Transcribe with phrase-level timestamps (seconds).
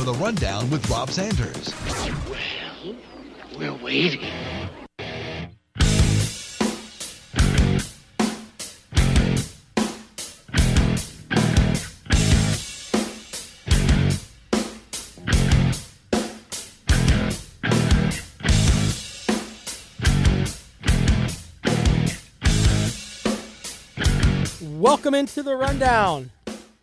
[0.00, 1.74] for the rundown with Rob Sanders.
[2.30, 2.96] Well,
[3.58, 4.26] we're waiting.
[24.80, 26.30] Welcome into the rundown.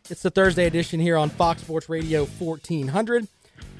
[0.10, 3.28] It's the Thursday edition here on Fox Sports Radio 1400.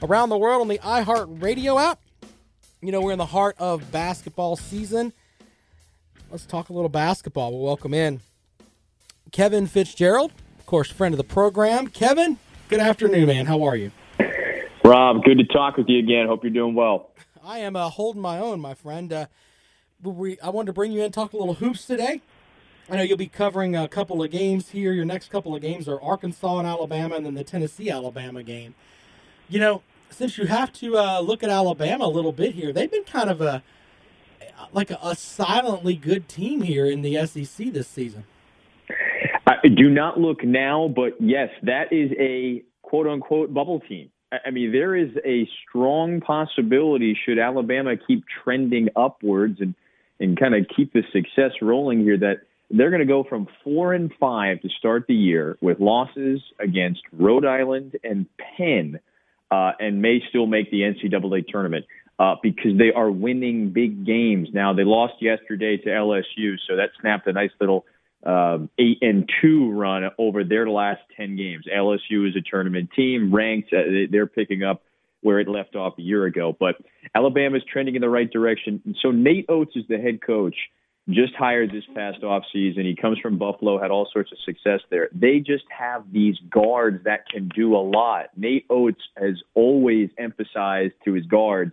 [0.04, 2.02] Around the world on the iHeart Radio app.
[2.82, 5.14] You know, we're in the heart of basketball season.
[6.30, 7.54] Let's talk a little basketball.
[7.54, 8.20] We'll welcome in
[9.32, 11.88] Kevin Fitzgerald, of course, friend of the program.
[11.88, 13.46] Kevin, good afternoon, man.
[13.46, 13.94] How are you?
[14.84, 16.28] Rob, good to talk with you again.
[16.28, 17.12] Hope you're doing well.
[17.42, 19.14] I am uh, holding my own, my friend.
[19.14, 19.26] Uh,
[20.04, 22.22] we, I wanted to bring you in, talk a little hoops today.
[22.90, 24.94] I know you'll be covering a couple of games here.
[24.94, 28.76] Your next couple of games are Arkansas and Alabama, and then the Tennessee Alabama game.
[29.50, 32.90] You know, since you have to uh, look at Alabama a little bit here, they've
[32.90, 33.62] been kind of a
[34.72, 38.24] like a, a silently good team here in the SEC this season.
[39.46, 44.12] I do not look now, but yes, that is a quote unquote bubble team.
[44.46, 49.74] I mean, there is a strong possibility should Alabama keep trending upwards and,
[50.20, 53.94] and kind of keep the success rolling here that they're going to go from four
[53.94, 59.00] and five to start the year with losses against Rhode Island and Penn,
[59.50, 61.86] uh, and may still make the NCAA tournament
[62.20, 64.50] uh, because they are winning big games.
[64.54, 67.86] Now they lost yesterday to LSU, so that snapped a nice little
[68.26, 71.66] um, eight and two run over their last ten games.
[71.74, 73.72] LSU is a tournament team, ranked.
[73.72, 74.84] Uh, they- they're picking up
[75.22, 76.76] where it left off a year ago, but
[77.16, 78.82] Alabama is trending in the right direction.
[78.86, 80.56] And so Nate Oats is the head coach
[81.10, 82.86] just hired this past off season.
[82.86, 85.10] He comes from Buffalo, had all sorts of success there.
[85.14, 88.26] They just have these guards that can do a lot.
[88.36, 91.72] Nate Oats has always emphasized to his guards,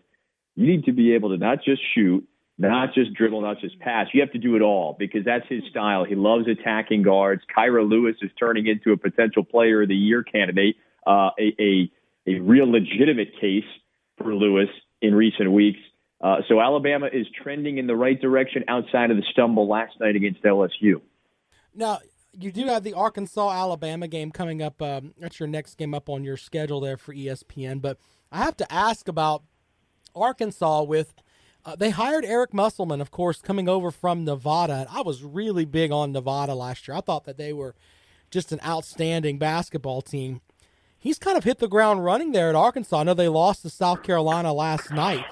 [0.56, 2.26] you need to be able to not just shoot,
[2.58, 4.06] not just dribble, not just pass.
[4.12, 6.04] You have to do it all because that's his style.
[6.04, 7.42] He loves attacking guards.
[7.56, 11.90] Kira Lewis is turning into a potential player of the year candidate, uh, a, a,
[12.28, 13.64] a real legitimate case
[14.18, 14.68] for Lewis
[15.02, 15.80] in recent weeks.
[16.24, 20.16] Uh, so Alabama is trending in the right direction outside of the stumble last night
[20.16, 21.02] against LSU.
[21.74, 21.98] Now,
[22.32, 24.80] you do have the Arkansas Alabama game coming up.
[24.80, 27.82] Um, that's your next game up on your schedule there for ESPN.
[27.82, 27.98] But
[28.32, 29.42] I have to ask about
[30.16, 31.12] Arkansas with.
[31.66, 34.86] Uh, they hired Eric Musselman, of course, coming over from Nevada.
[34.90, 36.96] I was really big on Nevada last year.
[36.96, 37.74] I thought that they were
[38.30, 40.40] just an outstanding basketball team.
[40.98, 42.98] He's kind of hit the ground running there at Arkansas.
[42.98, 45.24] I know they lost to South Carolina last night,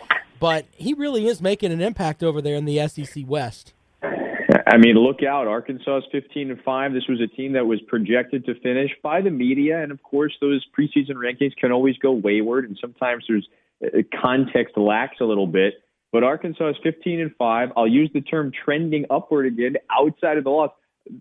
[0.42, 3.72] but he really is making an impact over there in the SEC West.
[4.02, 5.46] I mean, look out!
[5.46, 6.92] Arkansas is 15 and five.
[6.92, 10.32] This was a team that was projected to finish by the media, and of course,
[10.40, 13.46] those preseason rankings can always go wayward, and sometimes there's
[13.84, 15.74] uh, context lacks a little bit.
[16.10, 17.68] But Arkansas is 15 and five.
[17.76, 20.72] I'll use the term trending upward again outside of the loss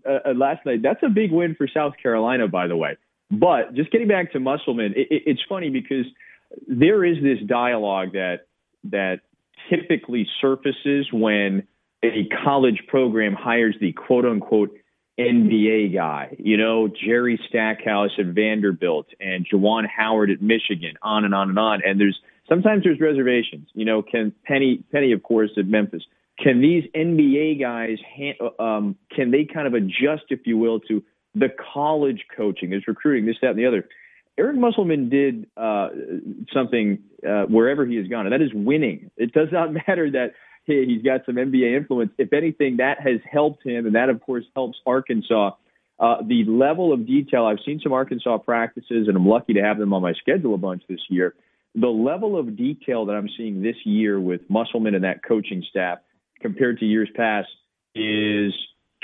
[0.04, 0.82] uh, uh, last night.
[0.82, 2.96] That's a big win for South Carolina, by the way.
[3.30, 6.06] But just getting back to Musselman, it, it, it's funny because
[6.66, 8.46] there is this dialogue that
[8.84, 9.20] that
[9.70, 11.66] typically surfaces when
[12.02, 14.76] a college program hires the quote unquote
[15.18, 16.36] NBA guy.
[16.38, 21.58] You know, Jerry Stackhouse at Vanderbilt and Juwan Howard at Michigan, on and on and
[21.58, 21.80] on.
[21.84, 23.68] And there's sometimes there's reservations.
[23.74, 26.02] You know, can Penny Penny of course at Memphis.
[26.38, 27.98] Can these NBA guys
[28.58, 31.04] um, can they kind of adjust, if you will, to
[31.34, 32.70] the college coaching?
[32.70, 33.88] There's recruiting, this, that, and the other.
[34.38, 35.88] Eric Musselman did uh,
[36.52, 39.10] something uh, wherever he has gone, and that is winning.
[39.16, 40.32] It does not matter that
[40.64, 42.12] hey, he's got some NBA influence.
[42.18, 45.52] If anything, that has helped him, and that, of course, helps Arkansas.
[45.98, 49.78] Uh, the level of detail, I've seen some Arkansas practices, and I'm lucky to have
[49.78, 51.34] them on my schedule a bunch this year.
[51.74, 55.98] The level of detail that I'm seeing this year with Musselman and that coaching staff
[56.40, 57.48] compared to years past
[57.94, 58.52] is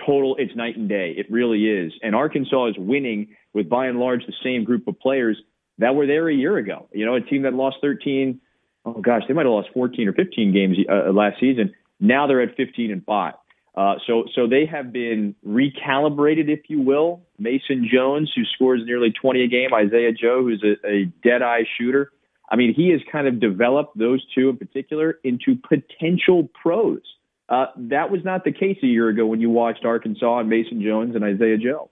[0.05, 1.15] total, it's night and day.
[1.17, 1.93] It really is.
[2.03, 5.37] And Arkansas is winning with, by and large, the same group of players
[5.79, 6.89] that were there a year ago.
[6.93, 8.41] You know, a team that lost 13,
[8.85, 11.73] oh gosh, they might have lost 14 or 15 games uh, last season.
[12.01, 13.35] Now they're at 15 and 5.
[13.77, 17.23] Uh, so, so they have been recalibrated, if you will.
[17.39, 21.65] Mason Jones, who scores nearly 20 a game, Isaiah Joe, who's a, a dead eye
[21.79, 22.11] shooter.
[22.51, 27.03] I mean, he has kind of developed those two in particular into potential pros.
[27.49, 30.83] Uh, that was not the case a year ago when you watched Arkansas and Mason
[30.83, 31.91] Jones and Isaiah Joe.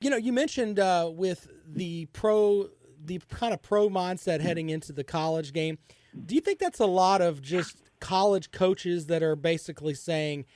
[0.00, 2.68] You know, you mentioned uh, with the pro,
[3.02, 5.78] the kind of pro mindset heading into the college game.
[6.24, 10.46] Do you think that's a lot of just college coaches that are basically saying,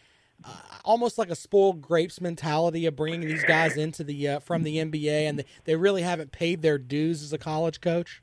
[0.45, 4.65] uh, almost like a spoiled grapes mentality of bringing these guys into the uh, from
[4.65, 8.23] the NBA, and they really haven't paid their dues as a college coach?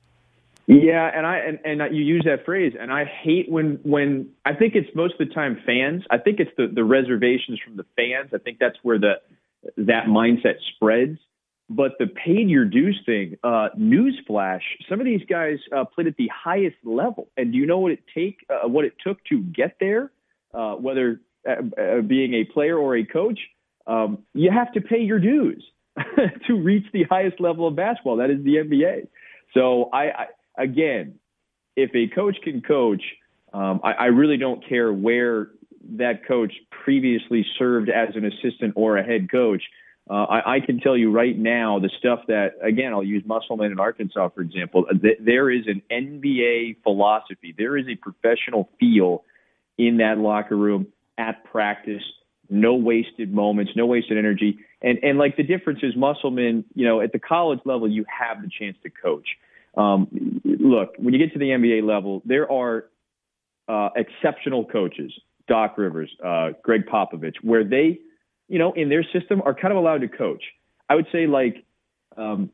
[0.67, 4.53] Yeah, and I and, and you use that phrase, and I hate when when I
[4.53, 6.03] think it's most of the time fans.
[6.11, 8.31] I think it's the the reservations from the fans.
[8.33, 9.13] I think that's where the
[9.77, 11.19] that mindset spreads.
[11.69, 16.15] But the paid your dues thing, uh, newsflash, some of these guys uh, played at
[16.17, 19.39] the highest level, and do you know what it take uh, what it took to
[19.41, 20.11] get there?
[20.53, 23.39] Uh, whether uh, uh, being a player or a coach,
[23.85, 25.63] um, you have to pay your dues
[26.47, 28.17] to reach the highest level of basketball.
[28.17, 29.07] That is the NBA.
[29.53, 30.25] So I, I
[30.57, 31.19] again,
[31.75, 33.03] if a coach can coach,
[33.53, 35.49] um, I, I really don't care where
[35.97, 39.63] that coach previously served as an assistant or a head coach.
[40.09, 43.71] Uh, I, I can tell you right now the stuff that, again, I'll use Musselman
[43.71, 44.85] in Arkansas, for example.
[45.01, 47.53] Th- there is an NBA philosophy.
[47.57, 49.23] There is a professional feel
[49.77, 50.87] in that locker room
[51.17, 52.03] at practice.
[52.49, 54.59] No wasted moments, no wasted energy.
[54.81, 58.41] And, and like the difference is Musselman, you know, at the college level, you have
[58.41, 59.27] the chance to coach.
[59.77, 62.85] Um, look, when you get to the NBA level, there are
[63.67, 65.13] uh, exceptional coaches,
[65.47, 67.99] Doc Rivers, uh, Gregg Popovich, where they,
[68.47, 70.43] you know, in their system are kind of allowed to coach.
[70.89, 71.63] I would say like
[72.17, 72.49] um,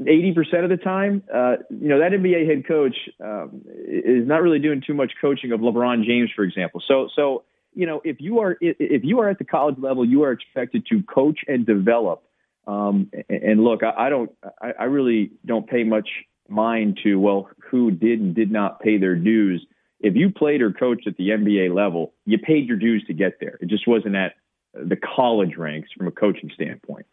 [0.00, 4.58] 80% of the time, uh, you know, that NBA head coach um, is not really
[4.58, 6.82] doing too much coaching of LeBron James, for example.
[6.86, 7.44] So, so
[7.74, 10.86] you know, if you are if you are at the college level, you are expected
[10.90, 12.22] to coach and develop
[12.66, 14.30] um, and look, I, I don't,
[14.60, 16.08] I, I really don't pay much
[16.48, 19.66] mind to well who did and did not pay their dues.
[20.00, 23.40] If you played or coached at the NBA level, you paid your dues to get
[23.40, 23.58] there.
[23.60, 24.34] It just wasn't at
[24.74, 27.06] the college ranks from a coaching standpoint.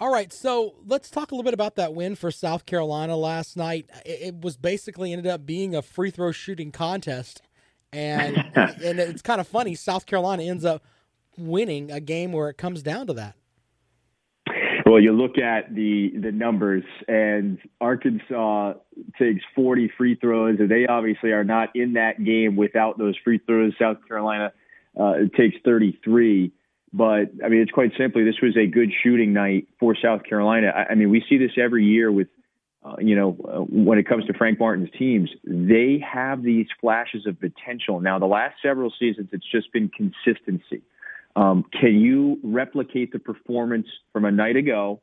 [0.00, 3.56] All right, so let's talk a little bit about that win for South Carolina last
[3.56, 3.88] night.
[4.04, 7.42] It was basically ended up being a free throw shooting contest,
[7.92, 9.76] and and it's kind of funny.
[9.76, 10.82] South Carolina ends up
[11.38, 13.36] winning a game where it comes down to that.
[14.92, 18.74] Well, you look at the the numbers, and Arkansas
[19.18, 23.38] takes 40 free throws, and they obviously are not in that game without those free
[23.38, 23.72] throws.
[23.80, 24.52] South Carolina
[25.00, 26.52] uh, takes 33.
[26.92, 30.66] But I mean, it's quite simply this was a good shooting night for South Carolina.
[30.66, 32.28] I, I mean, we see this every year with,
[32.84, 37.26] uh, you know, uh, when it comes to Frank Martin's teams, they have these flashes
[37.26, 37.98] of potential.
[38.00, 40.82] Now, the last several seasons, it's just been consistency.
[41.34, 45.00] Um, can you replicate the performance from a night ago?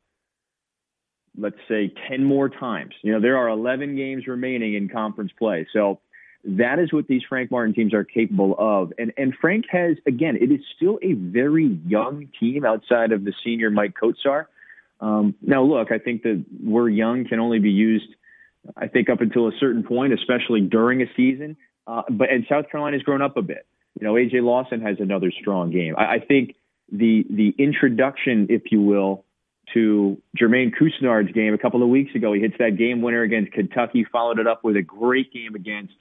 [1.37, 2.93] Let's say 10 more times.
[3.01, 5.67] You know, there are 11 games remaining in conference play.
[5.73, 6.01] So
[6.43, 8.93] that is what these Frank Martin teams are capable of.
[8.97, 13.33] And, and Frank has, again, it is still a very young team outside of the
[13.43, 14.45] senior Maik Kotsar.
[15.01, 18.07] Um, now, look, I think that we're young can only be used,
[18.77, 21.57] I think, up until a certain point, especially during a season.
[21.87, 23.65] Uh, but and South Carolina's grown up a bit.
[24.00, 25.96] You know, AJ Lawson has another strong game.
[25.98, 26.56] I, I think
[26.92, 29.25] the the introduction, if you will,
[29.74, 32.34] to Jermaine Couisnard's game a couple of weeks ago.
[32.34, 35.94] He hits that game winner against Kentucky, followed it up with a great game against.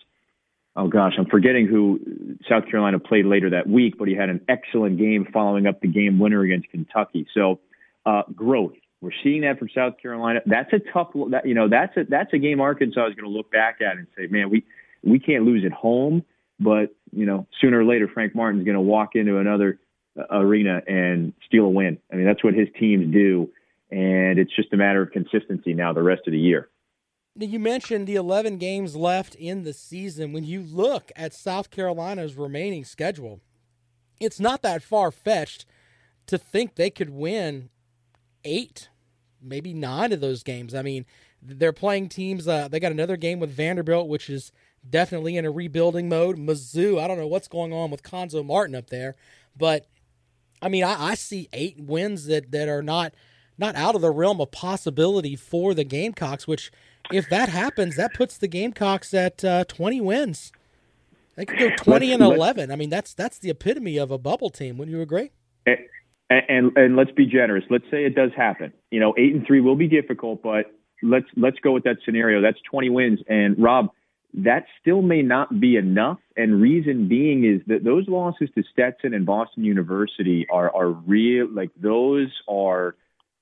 [0.76, 2.00] Oh gosh, I'm forgetting who
[2.48, 5.88] South Carolina played later that week, but he had an excellent game following up the
[5.88, 7.26] game winner against Kentucky.
[7.34, 7.58] So
[8.06, 8.74] uh, growth.
[9.00, 10.40] We're seeing that from South Carolina.
[10.46, 11.10] That's a tough.
[11.30, 13.96] That, you know, that's a that's a game Arkansas is going to look back at
[13.96, 14.64] and say, man, we
[15.04, 16.24] we can't lose at home.
[16.60, 19.78] But you know, sooner or later, Frank Martin's going to walk into another
[20.18, 21.98] uh, arena and steal a win.
[22.12, 23.50] I mean, that's what his teams do,
[23.90, 26.68] and it's just a matter of consistency now the rest of the year.
[27.36, 30.32] You mentioned the 11 games left in the season.
[30.32, 33.40] When you look at South Carolina's remaining schedule,
[34.18, 35.64] it's not that far fetched
[36.26, 37.70] to think they could win
[38.44, 38.88] eight,
[39.40, 40.74] maybe nine of those games.
[40.74, 41.06] I mean,
[41.40, 42.48] they're playing teams.
[42.48, 44.50] Uh, they got another game with Vanderbilt, which is
[44.88, 46.36] definitely in a rebuilding mode.
[46.36, 49.16] Mizzou, I don't know what's going on with Cuonzo Martin up there,
[49.56, 49.86] but
[50.60, 53.14] I mean, I, I, see eight wins that, that are not
[53.56, 56.46] not out of the realm of possibility for the Gamecocks.
[56.46, 56.70] Which,
[57.12, 60.52] if that happens, that puts the Gamecocks at uh, twenty wins.
[61.36, 62.70] They could go twenty let's, and eleven.
[62.70, 64.78] I mean, that's that's the epitome of a bubble team.
[64.78, 65.30] Wouldn't you agree?
[65.66, 65.78] And,
[66.48, 67.64] and and let's be generous.
[67.70, 68.72] Let's say it does happen.
[68.90, 70.66] You know, eight and three will be difficult, but
[71.02, 72.40] let's let's go with that scenario.
[72.42, 73.20] That's twenty wins.
[73.28, 73.90] And Rob,
[74.44, 76.18] that still may not be enough.
[76.36, 81.48] And reason being is that those losses to Stetson and Boston University are are real.
[81.50, 82.94] Like those are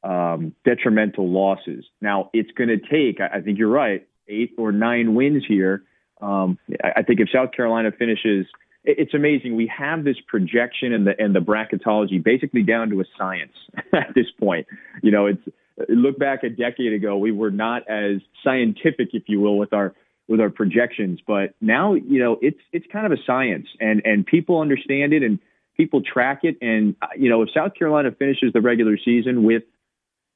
[0.03, 1.85] um, detrimental losses.
[2.01, 3.21] Now it's going to take.
[3.21, 4.07] I think you're right.
[4.29, 5.83] Eight or nine wins here.
[6.21, 8.47] Um, I think if South Carolina finishes,
[8.85, 9.55] it's amazing.
[9.55, 13.53] We have this projection and the and the bracketology basically down to a science
[13.93, 14.67] at this point.
[15.03, 15.43] You know, it's
[15.89, 19.95] look back a decade ago, we were not as scientific, if you will, with our
[20.29, 21.21] with our projections.
[21.27, 25.23] But now, you know, it's it's kind of a science, and and people understand it,
[25.23, 25.39] and
[25.77, 26.57] people track it.
[26.61, 29.63] And you know, if South Carolina finishes the regular season with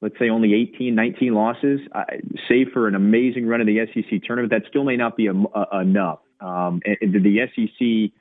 [0.01, 2.03] let's say only 18, 19 losses, uh,
[2.49, 5.33] save for an amazing run in the SEC tournament, that still may not be a,
[5.33, 6.19] a, enough.
[6.39, 8.11] Um, and, and the SEC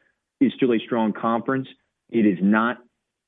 [0.41, 1.69] is still a strong conference.
[2.11, 2.79] It is not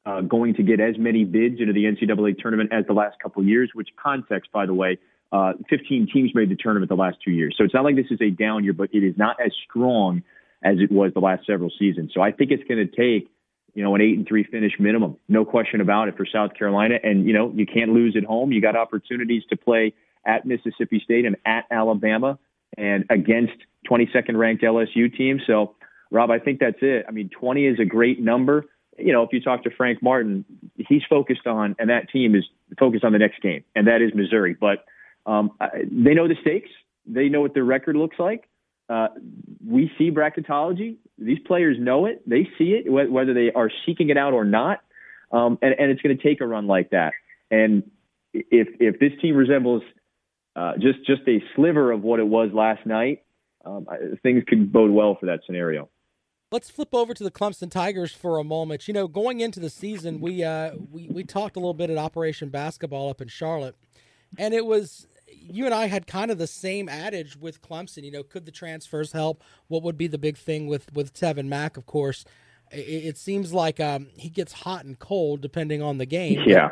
[0.04, 3.42] uh, going to get as many bids into the NCAA tournament as the last couple
[3.42, 4.99] of years, which context, by the way,
[5.33, 7.55] uh, 15 teams made the tournament the last two years.
[7.57, 10.23] So it's not like this is a down year, but it is not as strong
[10.62, 12.12] as it was the last several seasons.
[12.15, 13.31] So I think it's going to take,
[13.75, 15.17] you know, an eight and three finish minimum.
[15.29, 16.97] No question about it for South Carolina.
[17.03, 18.53] And, you know, you can't lose at home.
[18.53, 19.95] You got opportunities to play
[20.27, 22.39] at Mississippi State and at Alabama
[22.77, 23.55] and against
[23.91, 25.41] 22nd ranked LSU team.
[25.47, 25.75] So,
[26.11, 27.07] Rob, I think that's it.
[27.09, 28.67] I mean, 20 is a great number
[28.99, 30.45] you know, if you talk to Frank Martin,
[30.77, 32.45] he's focused on, and that team is
[32.79, 34.55] focused on the next game, and that is Missouri.
[34.59, 34.85] But
[35.26, 36.71] um, they know the stakes.
[37.07, 38.49] They know what their record looks like.
[38.88, 39.09] Uh,
[39.67, 40.97] we see bracketology.
[41.19, 42.29] These players know it.
[42.29, 44.81] They see it, whether they are seeking it out or not.
[45.31, 47.14] Um, and, and, it's going to take a run like that.
[47.50, 47.91] And
[48.35, 49.83] if if this team resembles
[50.57, 53.23] uh, just just a sliver of what it was last night,
[53.64, 53.87] um,
[54.23, 55.88] things could bode well for that scenario.
[56.50, 58.87] Let's flip over to the Clemson Tigers for a moment.
[58.87, 61.97] You know, going into the season, we uh, we we talked a little bit at
[61.97, 63.76] Operation Basketball up in Charlotte,
[64.37, 65.07] and it was
[65.41, 68.05] you and I had kind of the same adage with Clemson.
[68.05, 69.43] You know, could the transfers help?
[69.69, 71.77] What would be the big thing with with Tevin Mack?
[71.77, 72.25] Of course,
[72.71, 76.41] it, it seems like um, he gets hot and cold depending on the game.
[76.47, 76.71] Yeah,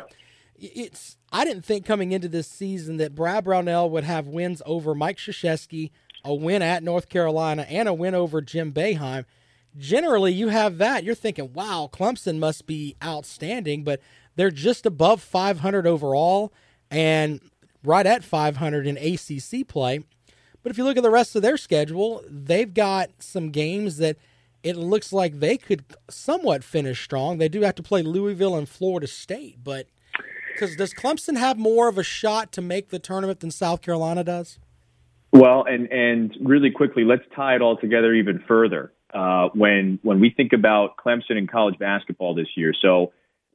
[0.57, 1.17] it's.
[1.31, 5.17] I didn't think coming into this season that Brad Brownell would have wins over Mike
[5.17, 5.91] Krzyzewski,
[6.25, 9.25] a win at North Carolina, and a win over Jim Boeheim
[9.77, 11.03] generally you have that.
[11.03, 14.01] You're thinking, wow, Clemson must be outstanding, but
[14.35, 16.53] they're just above 500 overall
[16.89, 17.39] and
[17.83, 20.01] right at 500 in ACC play.
[20.63, 24.17] But if you look at the rest of their schedule, they've got some games that
[24.63, 27.37] it looks like they could somewhat finish strong.
[27.37, 29.87] They do have to play Louisville and Florida State, but
[30.53, 34.23] because does Clemson have more of a shot to make the tournament than South Carolina
[34.23, 34.59] does?
[35.31, 40.19] Well, and and really quickly, let's tie it all together even further uh, when when
[40.19, 42.73] we think about Clemson and college basketball this year.
[42.79, 43.13] So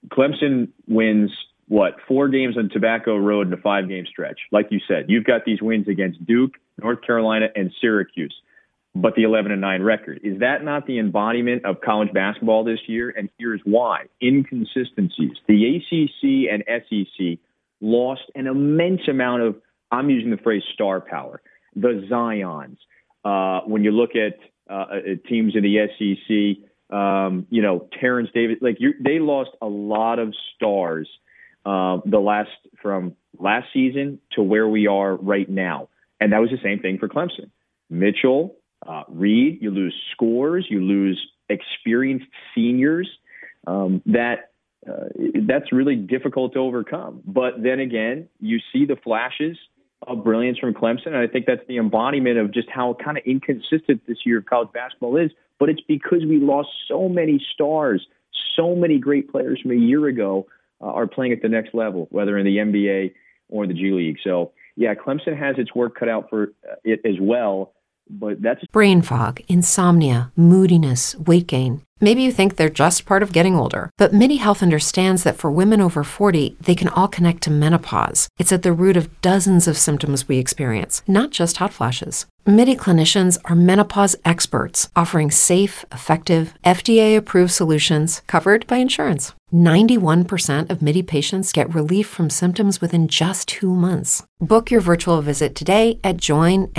[0.09, 1.31] Clemson wins
[1.69, 4.39] what four games on Tobacco Road in a five game stretch.
[4.53, 8.35] Like you said, you've got these wins against Duke, North Carolina, and Syracuse.
[8.95, 10.21] But the 11 and 9 record.
[10.25, 13.13] Is that not the embodiment of college basketball this year?
[13.15, 15.33] And here's why inconsistencies.
[15.47, 17.39] The ACC and SEC
[17.83, 19.57] lost an immense amount of,
[19.91, 21.43] I'm using the phrase star power,
[21.75, 22.79] the Zions.
[23.23, 24.87] Uh, when you look at uh,
[25.29, 26.65] teams in the SEC.
[26.97, 31.09] Um, you know, Terence Davis, like they lost a lot of stars
[31.67, 35.89] uh, the last from last season to where we are right now,
[36.21, 37.51] and that was the same thing for Clemson.
[37.91, 38.55] Mitchell,
[38.87, 43.09] uh, Reed, you lose scores, you lose experienced seniors.
[43.67, 44.53] Um, that
[44.89, 45.09] uh,
[45.47, 47.21] that's really difficult to overcome.
[47.27, 49.59] But then again, you see the flashes
[50.07, 51.09] of brilliance from Clemson.
[51.09, 54.47] And I think that's the embodiment of just how kind of inconsistent this year of
[54.47, 55.33] college basketball is.
[55.59, 58.07] But it's because we lost so many stars,
[58.55, 60.47] so many great players from a year ago
[60.81, 63.15] uh, are playing at the next level, whether in the NBA
[63.49, 64.19] or the G League.
[64.23, 67.73] So, yeah, Clemson has its work cut out for uh, it as well.
[68.09, 71.83] But that's brain fog, insomnia, moodiness, weight gain.
[72.01, 75.51] Maybe you think they're just part of getting older, but MIDI Health understands that for
[75.51, 78.29] women over 40, they can all connect to menopause.
[78.39, 82.27] It's at the root of dozens of symptoms we experience, not just hot flashes.
[82.49, 89.33] MIDI clinicians are menopause experts offering safe, effective, FDA approved solutions covered by insurance.
[89.53, 94.23] 91% of MIDI patients get relief from symptoms within just two months.
[94.39, 96.77] Book your virtual visit today at joinmidi.com.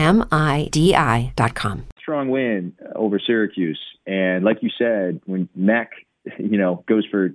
[2.00, 5.92] Strong win over Syracuse and like you said, when Mac,
[6.40, 7.32] you know, goes for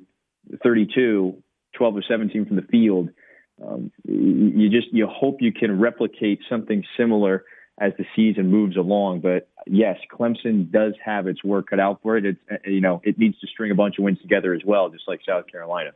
[0.62, 1.36] 32,
[1.76, 3.10] 12 or 17 from the field,
[3.62, 7.44] um, you just you hope you can replicate something similar
[7.80, 9.20] as the season moves along.
[9.20, 12.24] But yes, Clemson does have its work cut out for it.
[12.24, 15.04] It's you know it needs to string a bunch of wins together as well, just
[15.08, 15.90] like South Carolina.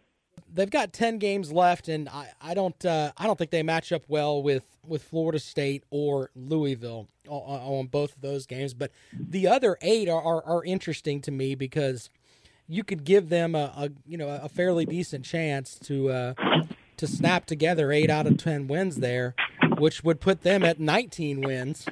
[0.53, 3.93] they've got ten games left, and I, I don't uh, I don't think they match
[3.93, 8.75] up well with with Florida State or Louisville on, on both of those games.
[8.75, 12.11] But the other eight are, are, are interesting to me because
[12.69, 16.35] you could give them a, a you know a fairly decent chance to uh,
[16.97, 19.35] to snap together eight out of ten wins there,
[19.79, 21.87] which would put them at 19 wins,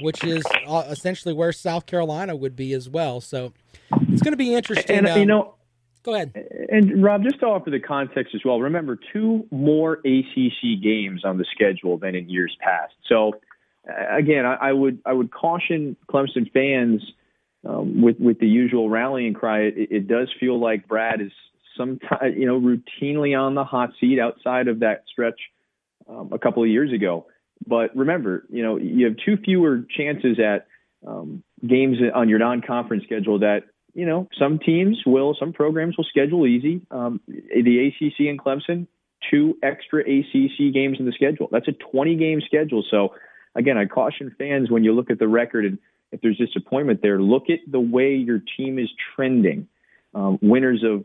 [0.00, 3.20] which is uh, essentially where South Carolina would be as well.
[3.20, 3.52] So
[4.08, 4.98] it's going to be interesting.
[4.98, 5.54] And um, you know,
[6.02, 6.32] go ahead.
[6.70, 8.60] and Rob, just to offer the context as well.
[8.60, 12.94] Remember, two more ACC games on the schedule than in years past.
[13.08, 13.32] So
[13.88, 17.02] uh, again, I, I would I would caution Clemson fans
[17.66, 19.62] um, with with the usual rallying cry.
[19.62, 21.32] It, it does feel like Brad is
[21.76, 25.40] sometimes you know routinely on the hot seat outside of that stretch
[26.08, 27.26] um, a couple of years ago.
[27.66, 30.66] But remember, you know, you have two fewer chances at
[31.06, 36.04] um, games on your non-conference schedule that you know some teams will, some programs will
[36.04, 36.82] schedule easy.
[36.90, 38.86] Um, the ACC and Clemson,
[39.30, 41.48] two extra ACC games in the schedule.
[41.50, 42.84] That's a 20-game schedule.
[42.90, 43.14] So
[43.54, 45.78] again, I caution fans when you look at the record and
[46.10, 49.68] if there's disappointment there, look at the way your team is trending.
[50.14, 51.04] Um, winners of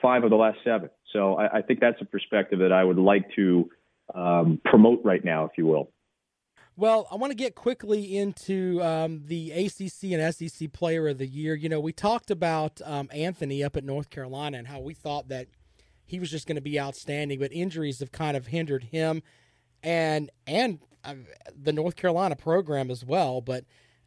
[0.00, 0.88] five of the last seven.
[1.12, 3.70] So I, I think that's a perspective that I would like to
[4.14, 5.90] um, promote right now, if you will.
[6.76, 11.26] Well, I want to get quickly into um, the ACC and SEC Player of the
[11.26, 11.56] Year.
[11.56, 15.28] You know, we talked about um, Anthony up at North Carolina and how we thought
[15.28, 15.48] that
[16.06, 19.22] he was just going to be outstanding, but injuries have kind of hindered him
[19.82, 21.14] and and uh,
[21.60, 23.40] the North Carolina program as well.
[23.40, 23.64] But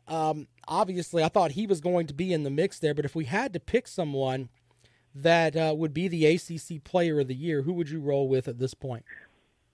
[0.07, 2.93] um, obviously, I thought he was going to be in the mix there.
[2.93, 4.49] But if we had to pick someone
[5.13, 8.47] that uh, would be the ACC Player of the Year, who would you roll with
[8.47, 9.03] at this point?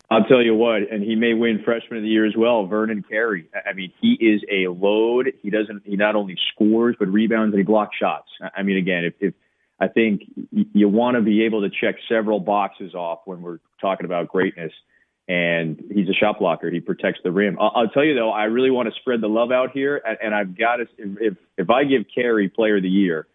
[0.09, 2.65] I'll tell you what, and he may win Freshman of the Year as well.
[2.65, 3.49] Vernon Carey.
[3.69, 5.33] I mean, he is a load.
[5.41, 5.83] He doesn't.
[5.85, 8.29] He not only scores but rebounds and he blocks shots.
[8.55, 9.33] I mean, again, if, if
[9.79, 10.21] I think
[10.51, 14.71] you want to be able to check several boxes off when we're talking about greatness,
[15.27, 16.71] and he's a shot blocker.
[16.71, 17.57] He protects the rim.
[17.59, 20.17] I'll, I'll tell you though, I really want to spread the love out here, and,
[20.23, 20.87] and I've got to.
[20.97, 23.27] If if I give Carey Player of the Year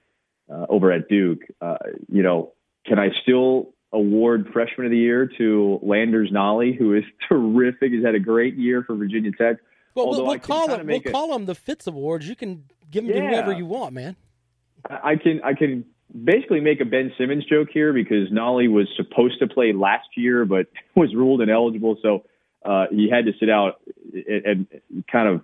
[0.50, 1.76] uh, over at Duke, uh,
[2.10, 2.52] you know,
[2.86, 7.92] can I still award Freshman of the Year to Landers Nolley, who is terrific.
[7.92, 9.58] He's had a great year for Virginia Tech.
[9.94, 10.86] Well, we'll, Although we'll call him.
[10.86, 12.26] We'll a- call him the Fitz Awards.
[12.26, 14.16] You can give them to whoever you want, man.
[14.88, 15.84] I can I can
[16.24, 20.44] basically make a Ben Simmons joke here because Nolley was supposed to play last year
[20.44, 22.24] but was ruled ineligible, so
[22.64, 23.80] uh, he had to sit out
[24.12, 25.42] and, and kind of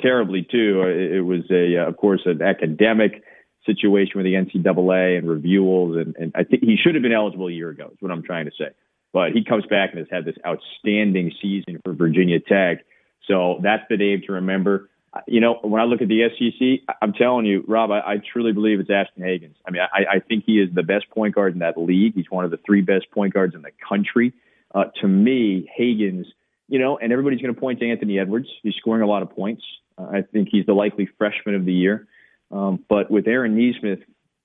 [0.00, 0.82] terribly too.
[0.82, 3.22] It, it was a uh, of course an academic
[3.66, 7.48] situation with the NCAA and reviewals, and, and I think he should have been eligible
[7.48, 7.90] a year ago.
[7.92, 8.70] Is what I'm trying to say.
[9.12, 12.84] But he comes back and has had this outstanding season for Virginia Tech.
[13.28, 14.88] So that's the name to remember.
[15.26, 18.52] You know, when I look at the SEC, I'm telling you, Rob, I, I truly
[18.52, 19.54] believe it's Ashton Hagans.
[19.66, 22.14] I mean, I, I think he is the best point guard in that league.
[22.14, 24.32] He's one of the three best point guards in the country.
[24.74, 26.24] Uh, to me, Hagans,
[26.68, 28.48] you know, and everybody's going to point to Anthony Edwards.
[28.62, 29.62] He's scoring a lot of points.
[29.98, 32.08] Uh, I think he's the likely freshman of the year.
[32.52, 34.00] Um, but with Aaron Nesmith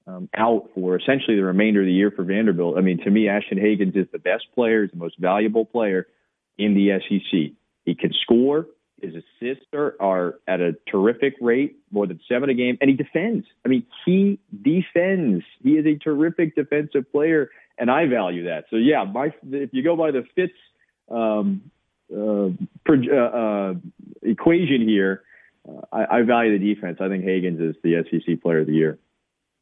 [0.07, 3.27] um, out for essentially the remainder of the year for Vanderbilt, I mean, to me,
[3.27, 6.07] Ashton Hagans is the best player, is the most valuable player
[6.57, 7.51] in the SEC.
[7.85, 8.67] He can score.
[9.01, 12.95] His assists are, are at a terrific rate, more than seven a game, and he
[12.95, 13.45] defends.
[13.63, 15.43] I mean, he defends.
[15.61, 18.65] He is a terrific defensive player, and I value that.
[18.71, 20.53] So, yeah, my if you go by the Fitz
[21.11, 21.69] um,
[22.11, 22.47] uh,
[22.89, 23.73] uh, uh,
[24.23, 25.21] equation here,
[25.67, 26.97] uh, I, I value the defense.
[27.01, 28.99] I think Hagans is the SEC Player of the Year.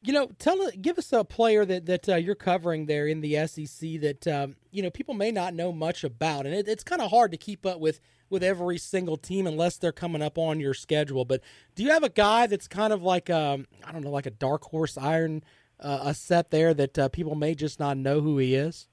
[0.04, 3.48] You know, tell give us a player that that uh, you're covering there in the
[3.48, 7.02] SEC that um, you know people may not know much about, and it, it's kind
[7.02, 10.60] of hard to keep up with with every single team unless they're coming up on
[10.60, 11.26] your schedule.
[11.26, 11.42] But
[11.74, 14.32] do you have a guy that's kind of like um, I don't know, like a
[14.32, 15.44] dark horse iron
[15.80, 18.88] uh, a set there that uh, people may just not know who he is?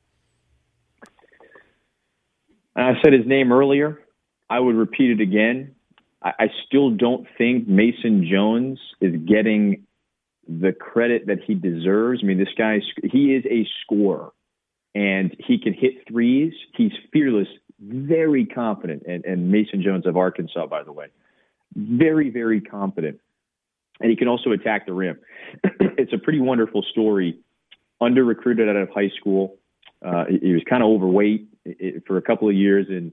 [2.74, 4.00] I said his name earlier.
[4.48, 5.74] I would repeat it again.
[6.22, 9.86] I, I still don't think Mason Jones is getting
[10.48, 12.20] the credit that he deserves.
[12.22, 14.30] I mean, this guy, he is a scorer
[14.94, 16.52] and he can hit threes.
[16.76, 17.48] He's fearless,
[17.80, 19.04] very confident.
[19.06, 21.06] And, and Mason Jones of Arkansas, by the way,
[21.74, 23.20] very, very confident.
[24.00, 25.18] And he can also attack the rim.
[25.64, 27.38] it's a pretty wonderful story.
[28.00, 29.56] Under recruited out of high school.
[30.04, 31.46] Uh, he was kind of overweight
[32.06, 33.12] for a couple of years in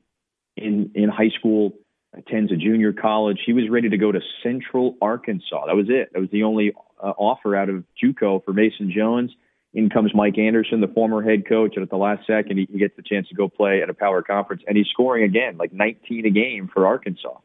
[0.57, 1.73] in in high school.
[2.17, 3.39] Attends a junior college.
[3.45, 5.67] He was ready to go to Central Arkansas.
[5.67, 6.11] That was it.
[6.13, 9.31] That was the only uh, offer out of JUCO for Mason Jones.
[9.73, 12.79] In comes Mike Anderson, the former head coach, and at the last second, he, he
[12.79, 15.71] gets the chance to go play at a power conference, and he's scoring again, like
[15.71, 17.37] 19 a game for Arkansas.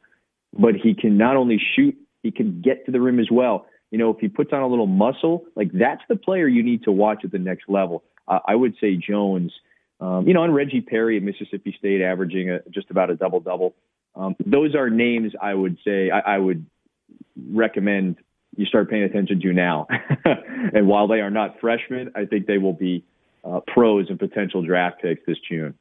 [0.58, 3.66] But he can not only shoot, he can get to the rim as well.
[3.90, 6.84] You know, if he puts on a little muscle, like that's the player you need
[6.84, 8.02] to watch at the next level.
[8.26, 9.52] uh, I would say Jones.
[10.00, 13.40] Um, you know, and Reggie Perry at Mississippi State averaging a, just about a double
[13.40, 13.74] double.
[14.16, 16.64] Um, those are names I would say I, I would
[17.50, 18.16] recommend
[18.56, 19.86] you start paying attention to now.
[20.74, 23.04] and while they are not freshmen, I think they will be
[23.44, 25.74] uh, pros and potential draft picks this June.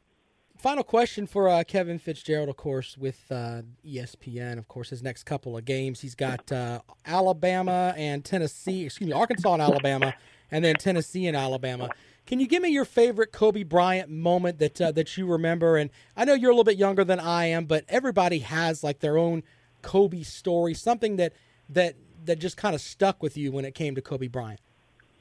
[0.58, 4.58] Final question for uh, Kevin Fitzgerald, of course, with uh, ESPN.
[4.58, 8.86] Of course, his next couple of games, he's got uh, Alabama and Tennessee.
[8.86, 10.14] Excuse me, Arkansas and Alabama,
[10.52, 11.90] and then Tennessee and Alabama.
[12.26, 15.76] Can you give me your favorite Kobe Bryant moment that uh, that you remember?
[15.78, 19.00] And I know you're a little bit younger than I am, but everybody has like
[19.00, 19.44] their own
[19.82, 21.34] Kobe story, something that
[21.70, 24.62] that that just kind of stuck with you when it came to Kobe Bryant.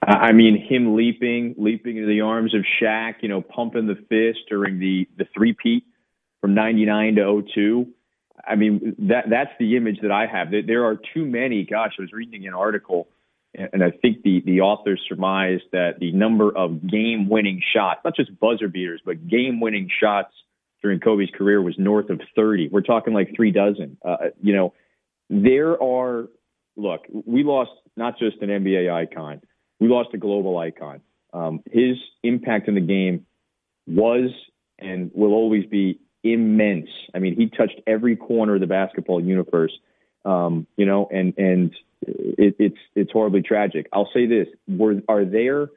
[0.03, 4.41] I mean, him leaping, leaping into the arms of Shaq, you know, pumping the fist
[4.49, 5.85] during the the three peat
[6.41, 7.87] from '99 to 02.
[8.47, 10.49] I mean, that that's the image that I have.
[10.51, 11.65] There are too many.
[11.65, 13.09] Gosh, I was reading an article,
[13.55, 18.17] and I think the the author surmised that the number of game winning shots, not
[18.17, 20.33] just buzzer beaters, but game winning shots
[20.83, 22.69] during Kobe's career was north of 30.
[22.71, 23.99] We're talking like three dozen.
[24.05, 24.75] Uh, you know,
[25.31, 26.29] there are.
[26.75, 29.43] Look, we lost not just an NBA icon
[29.83, 31.01] we lost a global icon.
[31.33, 33.27] Um, his impact in the game
[33.89, 34.31] was
[34.79, 36.89] and will always be immense.
[37.13, 39.73] I mean, he touched every corner of the basketball universe.
[40.25, 43.89] Um, you know, and and it, it's it's horribly tragic.
[43.93, 45.71] I'll say this: were are there?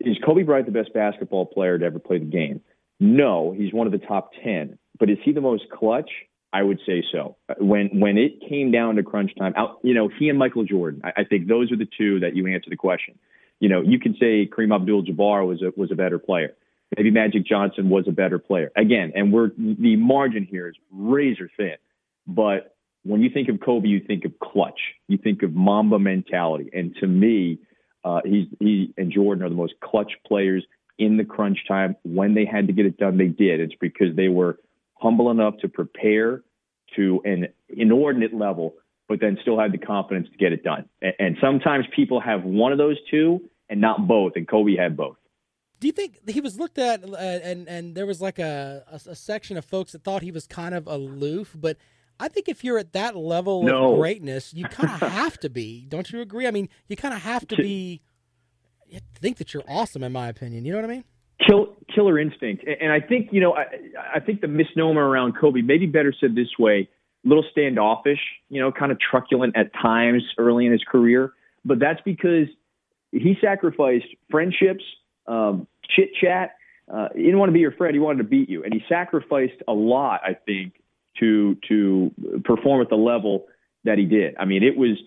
[0.00, 2.60] Is Kobe Bryant the best basketball player to ever play the game?
[2.98, 4.78] No, he's one of the top ten.
[4.98, 6.10] But is he the most clutch?
[6.52, 7.36] I would say so.
[7.58, 11.00] When when it came down to crunch time, out, you know, he and Michael Jordan.
[11.02, 13.18] I, I think those are the two that you answer the question.
[13.58, 16.54] You know, you can say Kareem Abdul-Jabbar was a was a better player.
[16.96, 18.70] Maybe Magic Johnson was a better player.
[18.76, 21.76] Again, and we're the margin here is razor thin.
[22.26, 24.78] But when you think of Kobe, you think of clutch.
[25.08, 26.70] You think of Mamba mentality.
[26.72, 27.58] And to me,
[28.04, 30.64] uh, he's he and Jordan are the most clutch players
[30.98, 31.96] in the crunch time.
[32.04, 33.60] When they had to get it done, they did.
[33.60, 34.58] It's because they were
[34.94, 36.42] humble enough to prepare
[36.96, 38.74] to an inordinate level,
[39.08, 40.88] but then still had the confidence to get it done.
[41.18, 45.16] And, sometimes people have one of those two and not both, and Kobe had both.
[45.80, 49.10] Do you think he was looked at, uh, and and there was like a, a,
[49.10, 51.76] a section of folks that thought he was kind of aloof, but
[52.22, 53.92] I think if you're at that level no.
[53.92, 55.86] of greatness, you kind of have to be.
[55.88, 56.46] Don't you agree?
[56.46, 58.00] I mean, you kind of have to be.
[58.86, 60.64] You think that you're awesome, in my opinion.
[60.64, 61.04] You know what I mean?
[61.48, 62.64] Kill, killer instinct.
[62.80, 63.64] And I think, you know, I,
[64.14, 66.88] I think the misnomer around Kobe, maybe better said this way,
[67.24, 71.32] a little standoffish, you know, kind of truculent at times early in his career.
[71.64, 72.48] But that's because
[73.12, 74.84] he sacrificed friendships,
[75.26, 76.56] um, chit chat.
[76.92, 77.94] Uh, he didn't want to be your friend.
[77.94, 78.62] He wanted to beat you.
[78.62, 80.74] And he sacrificed a lot, I think,
[81.20, 82.10] to, to
[82.44, 83.46] perform at the level
[83.84, 84.34] that he did.
[84.38, 84.98] I mean, it was,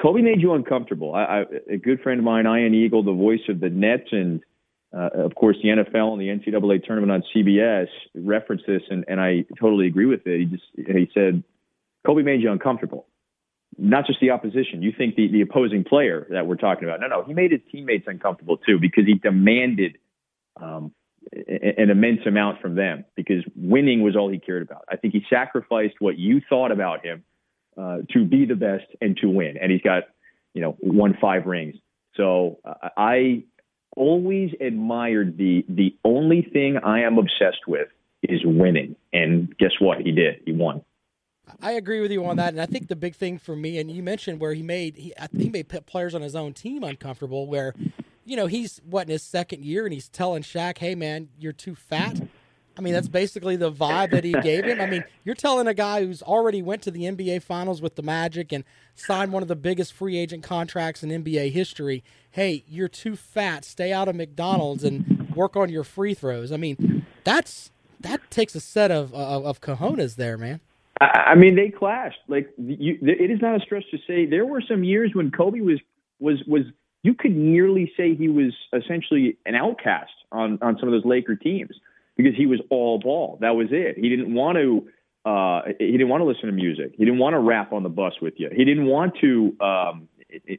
[0.00, 1.14] Kobe made you uncomfortable.
[1.14, 4.40] I, I, a good friend of mine, Ian Eagle, the voice of the Nets and,
[4.96, 9.20] uh, of course, the NFL and the NCAA tournament on CBS referenced this, and, and
[9.20, 10.38] I totally agree with it.
[10.38, 11.42] He just he said
[12.06, 13.06] Kobe made you uncomfortable,
[13.76, 14.82] not just the opposition.
[14.82, 17.00] You think the the opposing player that we're talking about?
[17.00, 19.98] No, no, he made his teammates uncomfortable too because he demanded
[20.60, 20.92] um,
[21.34, 24.84] an immense amount from them because winning was all he cared about.
[24.90, 27.24] I think he sacrificed what you thought about him
[27.76, 30.04] uh, to be the best and to win, and he's got
[30.52, 31.76] you know won five rings.
[32.16, 33.44] So uh, I
[33.96, 37.88] always admired the the only thing I am obsessed with
[38.22, 38.96] is winning.
[39.12, 39.98] And guess what?
[39.98, 40.40] He did.
[40.44, 40.82] He won.
[41.60, 43.90] I agree with you on that, and I think the big thing for me, and
[43.90, 47.46] you mentioned where he made he he made players on his own team uncomfortable.
[47.46, 47.74] Where,
[48.24, 51.52] you know, he's what in his second year, and he's telling Shaq, "Hey, man, you're
[51.52, 52.20] too fat."
[52.76, 54.80] I mean, that's basically the vibe that he gave him.
[54.80, 58.02] I mean, you're telling a guy who's already went to the NBA Finals with the
[58.02, 58.64] Magic and
[58.96, 62.02] signed one of the biggest free agent contracts in NBA history.
[62.32, 63.64] Hey, you're too fat.
[63.64, 66.50] Stay out of McDonald's and work on your free throws.
[66.50, 70.60] I mean, that's that takes a set of of, of cojones there, man.
[71.00, 72.20] I mean, they clashed.
[72.28, 75.60] Like, you, it is not a stretch to say there were some years when Kobe
[75.60, 75.80] was
[76.18, 76.62] was was.
[77.04, 81.36] You could nearly say he was essentially an outcast on on some of those Laker
[81.36, 81.76] teams
[82.16, 83.36] because he was all ball.
[83.42, 83.96] That was it.
[83.98, 84.88] He didn't want to.
[85.28, 86.94] Uh, he didn't want to listen to music.
[86.96, 88.48] He didn't want to rap on the bus with you.
[88.54, 90.08] He didn't want to um,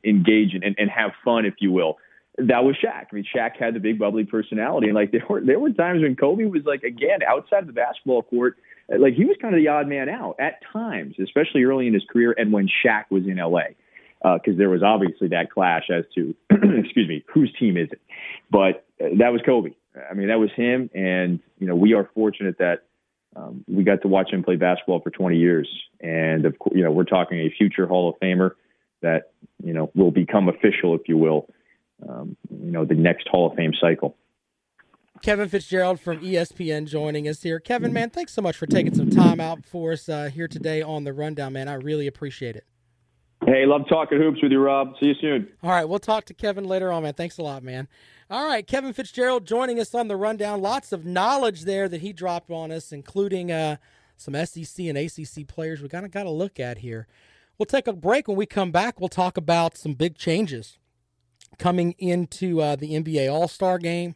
[0.04, 1.98] engage in, and, and have fun, if you will.
[2.38, 3.08] That was Shaq.
[3.12, 6.04] I mean, Shaq had the big bubbly personality, and like there were there were times
[6.04, 9.60] when Kobe was like again outside of the basketball court, like he was kind of
[9.60, 13.24] the odd man out at times, especially early in his career, and when Shaq was
[13.26, 13.74] in LA,
[14.34, 18.02] because uh, there was obviously that clash as to excuse me, whose team is it?
[18.50, 19.72] But uh, that was Kobe.
[20.10, 22.84] I mean, that was him, and you know, we are fortunate that
[23.36, 25.70] um, we got to watch him play basketball for 20 years,
[26.02, 28.52] and of course, you know, we're talking a future Hall of Famer
[29.02, 29.32] that
[29.64, 31.48] you know will become official, if you will,
[32.08, 34.18] um, you know the next Hall of Fame cycle.
[35.22, 37.60] Kevin Fitzgerald from ESPN joining us here.
[37.60, 40.82] Kevin, man, thanks so much for taking some time out for us uh, here today
[40.82, 41.70] on the rundown, man.
[41.70, 42.66] I really appreciate it.
[43.48, 44.96] Hey, love talking hoops with you, Rob.
[45.00, 45.48] See you soon.
[45.62, 47.14] All right, we'll talk to Kevin later on, man.
[47.14, 47.88] Thanks a lot, man.
[48.28, 50.64] All right, Kevin Fitzgerald joining us on the rundown.
[50.64, 53.76] Lots of knowledge there that he dropped on us, including uh,
[54.18, 57.06] some SEC and ACC players we kind of got to look at here.
[57.60, 58.28] We'll take a break.
[58.28, 60.80] When we come back, we'll talk about some big changes
[61.60, 64.16] coming into uh, the NBA All Star game.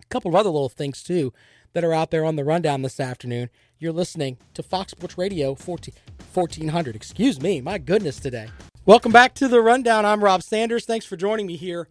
[0.00, 1.32] A couple of other little things, too,
[1.72, 3.50] that are out there on the rundown this afternoon.
[3.78, 5.92] You're listening to Fox Sports Radio 14,
[6.32, 6.96] 1400.
[6.96, 8.48] Excuse me, my goodness, today.
[8.86, 10.06] Welcome back to the rundown.
[10.06, 10.86] I'm Rob Sanders.
[10.86, 11.88] Thanks for joining me here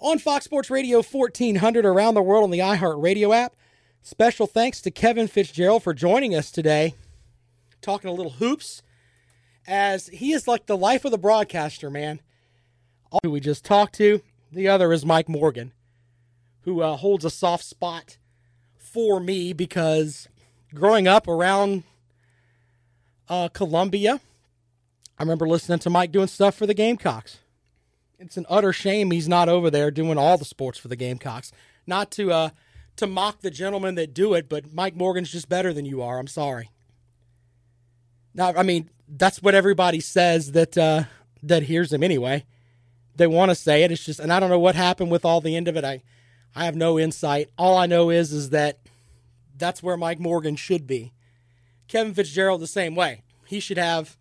[0.00, 3.56] on Fox Sports Radio 1400 around the world on the iHeartRadio app.
[4.02, 6.94] Special thanks to Kevin Fitzgerald for joining us today,
[7.82, 8.80] talking a little hoops,
[9.66, 12.20] as he is like the life of the broadcaster, man.
[13.10, 14.22] All who we just talked to,
[14.52, 15.72] the other is Mike Morgan,
[16.60, 18.18] who uh, holds a soft spot
[18.78, 20.28] for me because
[20.76, 21.82] growing up around
[23.28, 24.20] uh, Columbia,
[25.18, 27.38] I remember listening to Mike doing stuff for the Gamecocks.
[28.18, 31.52] It's an utter shame he's not over there doing all the sports for the Gamecocks.
[31.86, 32.48] Not to uh,
[32.96, 36.18] to mock the gentlemen that do it, but Mike Morgan's just better than you are.
[36.18, 36.70] I'm sorry.
[38.34, 41.04] Now, I mean, that's what everybody says that uh,
[41.42, 42.44] that hears him anyway.
[43.16, 43.92] They want to say it.
[43.92, 45.84] It's just, and I don't know what happened with all the end of it.
[45.84, 46.02] I,
[46.54, 47.48] I have no insight.
[47.56, 48.78] All I know is, is that
[49.58, 51.12] that's where Mike Morgan should be.
[51.88, 53.22] Kevin Fitzgerald the same way.
[53.46, 54.16] He should have.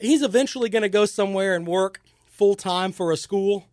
[0.00, 3.68] He's eventually going to go somewhere and work full time for a school.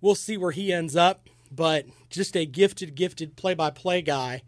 [0.00, 4.42] We'll see where he ends up, but just a gifted, gifted play by play guy,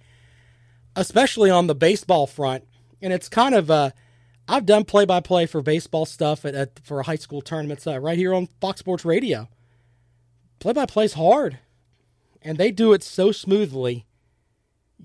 [0.96, 2.64] especially on the baseball front.
[3.00, 3.90] And it's kind of uh,
[4.48, 7.98] I've done play by play for baseball stuff at, at for high school tournaments uh,
[7.98, 9.48] right here on Fox Sports Radio.
[10.58, 11.58] Play by play's hard,
[12.42, 14.06] and they do it so smoothly.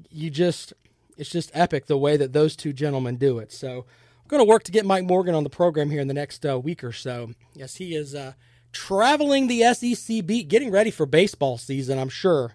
[0.09, 0.73] You just
[1.17, 3.51] it's just epic the way that those two gentlemen do it.
[3.51, 3.85] So
[4.21, 6.45] I'm going to work to get Mike Morgan on the program here in the next
[6.45, 7.31] uh, week or so.
[7.53, 8.33] Yes, he is uh,
[8.71, 11.99] traveling the SEC beat, getting ready for baseball season.
[11.99, 12.53] I'm sure.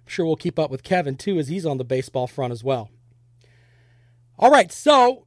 [0.00, 2.64] I'm sure we'll keep up with Kevin too as he's on the baseball front as
[2.64, 2.90] well.
[4.38, 5.26] All right, so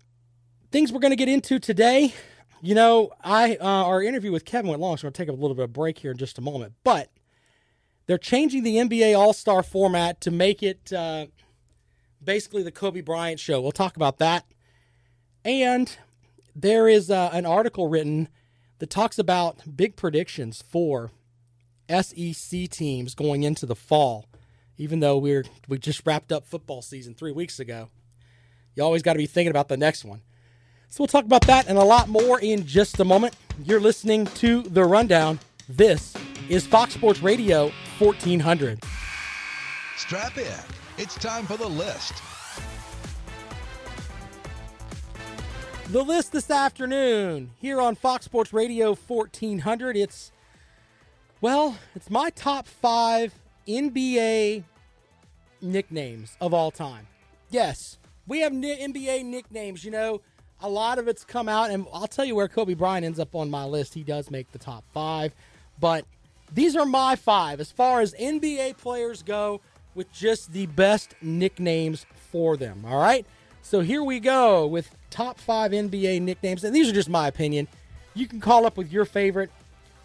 [0.71, 2.13] things we're going to get into today.
[2.61, 5.29] You know, I uh, our interview with Kevin went long, so I'm going to take
[5.29, 6.73] a little bit of a break here in just a moment.
[6.83, 7.11] But
[8.07, 11.27] they're changing the NBA All Star format to make it uh,
[12.23, 13.61] basically the Kobe Bryant show.
[13.61, 14.45] We'll talk about that.
[15.45, 15.95] And
[16.55, 18.29] there is uh, an article written
[18.79, 21.11] that talks about big predictions for
[21.89, 24.25] SEC teams going into the fall.
[24.77, 27.89] Even though we're we just wrapped up football season three weeks ago,
[28.75, 30.21] you always got to be thinking about the next one.
[30.89, 33.35] So we'll talk about that and a lot more in just a moment.
[33.63, 35.39] You're listening to the rundown.
[35.69, 36.13] This
[36.49, 38.83] is Fox Sports Radio 1400.
[39.95, 40.82] Strap in.
[40.95, 42.13] It's time for the list.
[45.89, 49.97] The list this afternoon here on Fox Sports Radio 1400.
[49.97, 50.31] It's,
[51.41, 53.33] well, it's my top five
[53.67, 54.65] NBA
[55.63, 57.07] nicknames of all time.
[57.49, 60.21] Yes, we have NBA nicknames, you know.
[60.61, 63.33] A lot of it's come out, and I'll tell you where Kobe Bryant ends up
[63.33, 63.95] on my list.
[63.95, 65.33] He does make the top five,
[65.79, 66.05] but
[66.53, 69.59] these are my five as far as NBA players go
[69.95, 72.85] with just the best nicknames for them.
[72.85, 73.25] All right.
[73.61, 76.63] So here we go with top five NBA nicknames.
[76.63, 77.67] And these are just my opinion.
[78.13, 79.51] You can call up with your favorite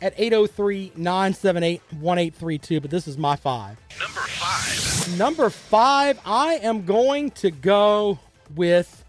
[0.01, 3.79] at 803 978 1832, but this is my five.
[3.99, 5.19] Number five.
[5.19, 8.19] Number five, I am going to go
[8.55, 9.05] with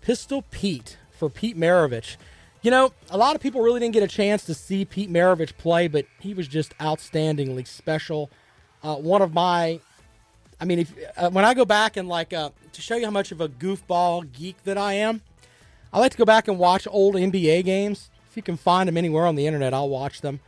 [0.00, 2.16] Pistol Pete for Pete Maravich.
[2.62, 5.56] You know, a lot of people really didn't get a chance to see Pete Maravich
[5.56, 8.30] play, but he was just outstandingly special.
[8.82, 9.80] Uh, one of my,
[10.60, 13.10] I mean, if uh, when I go back and like uh, to show you how
[13.10, 15.22] much of a goofball geek that I am,
[15.92, 18.10] I like to go back and watch old NBA games.
[18.30, 20.40] If you can find them anywhere on the internet, I'll watch them.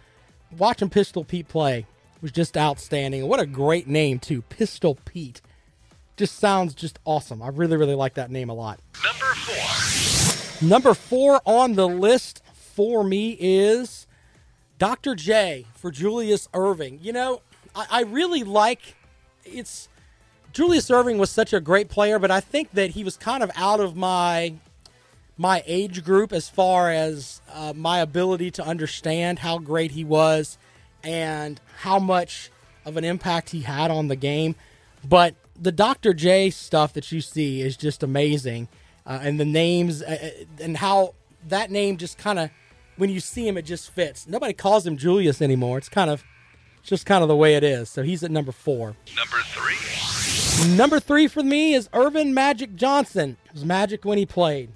[0.57, 1.87] Watching Pistol Pete play
[2.21, 3.27] was just outstanding.
[3.29, 5.41] What a great name too, Pistol Pete.
[6.17, 7.43] Just sounds just awesome.
[7.43, 8.81] I really, really like that name a lot.
[9.05, 10.69] Number four.
[10.69, 14.07] Number four on the list for me is
[14.79, 15.15] Dr.
[15.15, 16.99] J for Julius Erving.
[17.03, 17.43] You know,
[17.75, 18.97] I, I really like
[19.45, 19.89] it's
[20.57, 23.51] Julius Erving was such a great player, but I think that he was kind of
[23.57, 24.55] out of my
[25.37, 30.57] my age group as far as uh, my ability to understand how great he was
[31.05, 32.51] and how much
[32.87, 34.55] of an impact he had on the game.
[35.07, 36.15] But the Dr.
[36.15, 38.69] J stuff that you see is just amazing.
[39.05, 41.13] Uh, and the names uh, and how
[41.49, 42.49] that name just kind of
[42.97, 44.27] when you see him, it just fits.
[44.27, 45.77] Nobody calls him Julius anymore.
[45.77, 46.25] It's kind of
[46.83, 47.91] just kind of the way it is.
[47.91, 48.97] So he's at number four.
[49.15, 50.36] Number three.
[50.65, 53.37] Number three for me is Earvin Magic Johnson.
[53.47, 54.71] It was magic when he played.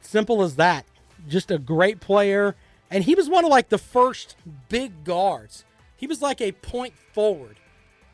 [0.00, 0.86] Simple as that.
[1.28, 2.56] Just a great player.
[2.90, 4.36] And he was one of like the first
[4.68, 5.64] big guards.
[5.96, 7.56] He was like a point forward.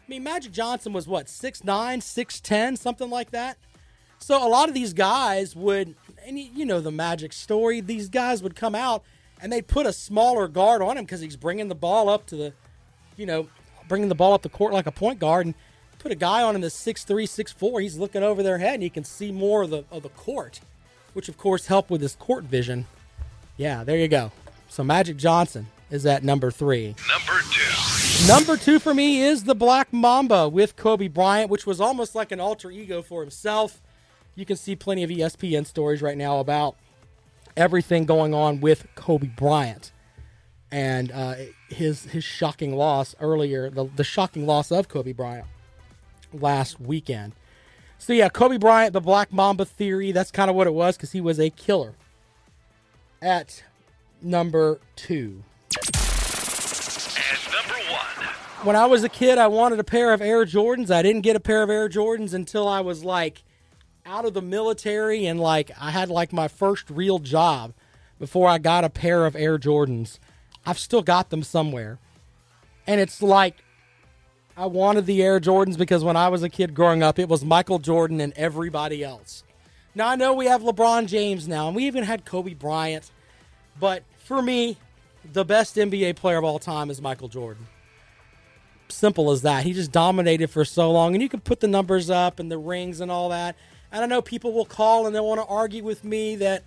[0.06, 3.58] I mean, Magic Johnson was what, 6'9, 6'10, something like that?
[4.18, 5.94] So a lot of these guys would,
[6.26, 9.04] and you know the Magic story, these guys would come out
[9.40, 12.36] and they'd put a smaller guard on him because he's bringing the ball up to
[12.36, 12.52] the,
[13.16, 13.48] you know,
[13.88, 15.54] bringing the ball up the court like a point guard and
[16.04, 17.80] put a guy on him that's 6'3, 6'4.
[17.80, 20.60] He's looking over their head and he can see more of the, of the court,
[21.14, 22.84] which of course helped with his court vision.
[23.56, 24.30] Yeah, there you go.
[24.68, 26.94] So Magic Johnson is at number three.
[27.08, 28.28] Number two.
[28.28, 32.30] Number two for me is the Black Mamba with Kobe Bryant, which was almost like
[32.32, 33.80] an alter ego for himself.
[34.34, 36.76] You can see plenty of ESPN stories right now about
[37.56, 39.90] everything going on with Kobe Bryant
[40.70, 41.36] and uh,
[41.70, 45.46] his his shocking loss earlier, the, the shocking loss of Kobe Bryant
[46.34, 47.32] last weekend.
[47.98, 51.12] So yeah, Kobe Bryant, the Black Mamba theory, that's kind of what it was because
[51.12, 51.94] he was a killer.
[53.22, 53.64] At
[54.20, 55.42] number two.
[57.52, 58.26] Number one.
[58.64, 60.90] when I was a kid, I wanted a pair of Air Jordans.
[60.90, 63.42] I didn't get a pair of Air Jordans until I was like
[64.04, 67.72] out of the military and like I had like my first real job
[68.18, 70.18] before I got a pair of Air Jordans.
[70.66, 71.98] I've still got them somewhere.
[72.86, 73.63] And it's like
[74.56, 77.44] I wanted the Air Jordans because when I was a kid growing up, it was
[77.44, 79.42] Michael Jordan and everybody else.
[79.94, 83.10] Now I know we have LeBron James now, and we even had Kobe Bryant,
[83.78, 84.76] but for me,
[85.32, 87.66] the best NBA player of all time is Michael Jordan
[88.88, 89.64] simple as that.
[89.64, 92.58] He just dominated for so long, and you can put the numbers up and the
[92.58, 93.56] rings and all that.
[93.92, 96.64] And I know people will call and they want to argue with me that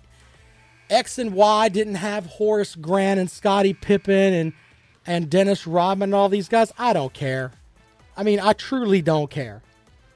[0.88, 4.52] X and Y didn't have Horace Grant and Scottie Pippen and
[5.06, 6.72] and Dennis Rodman and all these guys.
[6.78, 7.52] I don't care.
[8.18, 9.62] I mean, I truly don't care.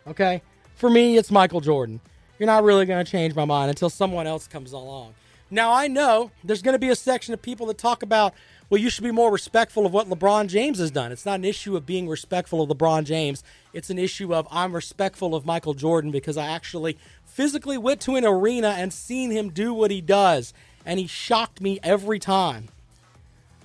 [0.09, 0.43] Okay?
[0.75, 2.01] For me, it's Michael Jordan.
[2.37, 5.15] You're not really going to change my mind until someone else comes along.
[5.53, 8.35] Now, I know there's going to be a section of people that talk about,
[8.69, 11.13] well, you should be more respectful of what LeBron James has done.
[11.13, 13.45] It's not an issue of being respectful of LeBron James.
[13.73, 18.17] It's an issue of I'm respectful of Michael Jordan because I actually physically went to
[18.17, 20.53] an arena and seen him do what he does,
[20.85, 22.69] and he shocked me every time.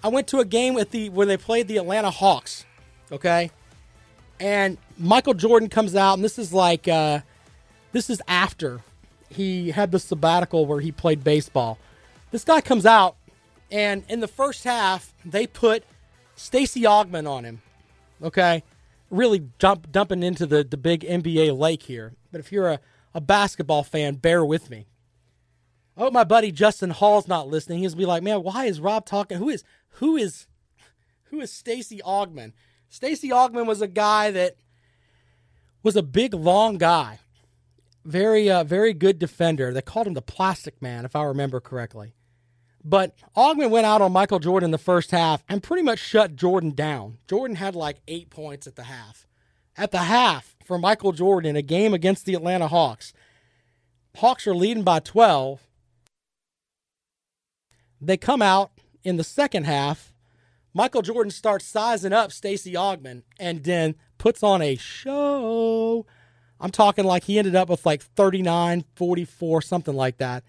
[0.04, 2.66] I went to a game at the where they played the Atlanta Hawks,
[3.12, 3.50] okay?
[4.40, 7.22] And Michael Jordan comes out, and this is like uh,
[7.92, 8.82] this is after
[9.30, 11.78] he had the sabbatical where he played baseball.
[12.32, 13.16] This guy comes out,
[13.72, 15.84] and in the first half, they put
[16.36, 17.62] Stacey Augmon on him.
[18.22, 18.64] Okay,
[19.10, 22.14] really dump, dumping into the the big NBA lake here.
[22.32, 22.80] But if you're a,
[23.14, 24.86] a basketball fan, bear with me.
[25.96, 27.80] I hope my buddy Justin Hall's not listening.
[27.80, 29.40] He's be like, man, why is Rob talking?
[29.40, 30.46] Who is who is
[31.26, 32.54] who is Stacey Augmon?
[32.90, 34.56] Stacey Augmon was a guy that
[35.84, 37.20] was a big, long guy,
[38.06, 39.74] very, uh, very good defender.
[39.74, 42.14] They called him the Plastic Man, if I remember correctly.
[42.84, 46.36] But Augmon went out on Michael Jordan in the first half and pretty much shut
[46.36, 47.18] Jordan down.
[47.28, 49.28] Jordan had like eight points at the half.
[49.76, 53.14] At the half for Michael Jordan a game against the Atlanta Hawks,
[54.16, 55.68] Hawks are leading by 12.
[58.00, 58.72] They come out
[59.04, 60.14] in the second half.
[60.78, 66.06] Michael Jordan starts sizing up Stacey Augmon and then puts on a show.
[66.60, 70.44] I'm talking like he ended up with like 39, 44, something like that.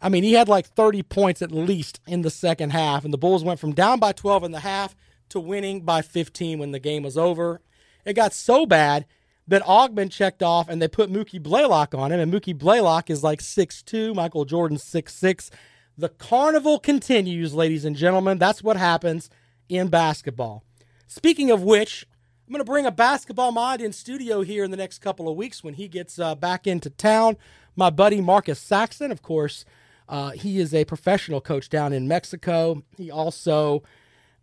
[0.00, 3.18] I mean, he had like 30 points at least in the second half, and the
[3.18, 4.96] Bulls went from down by 12 in the half
[5.28, 7.60] to winning by 15 when the game was over.
[8.06, 9.04] It got so bad
[9.48, 13.22] that Augmon checked off and they put Mookie Blaylock on him, and Mookie Blaylock is
[13.22, 15.50] like 6'2, Michael Jordan's 6'6.
[15.98, 18.38] The carnival continues, ladies and gentlemen.
[18.38, 19.28] That's what happens
[19.68, 20.64] in basketball.
[21.06, 22.06] Speaking of which,
[22.46, 25.36] I'm going to bring a basketball mind in studio here in the next couple of
[25.36, 27.36] weeks when he gets uh, back into town.
[27.76, 29.64] My buddy Marcus Saxon, of course,
[30.08, 32.82] uh, he is a professional coach down in Mexico.
[32.96, 33.82] He also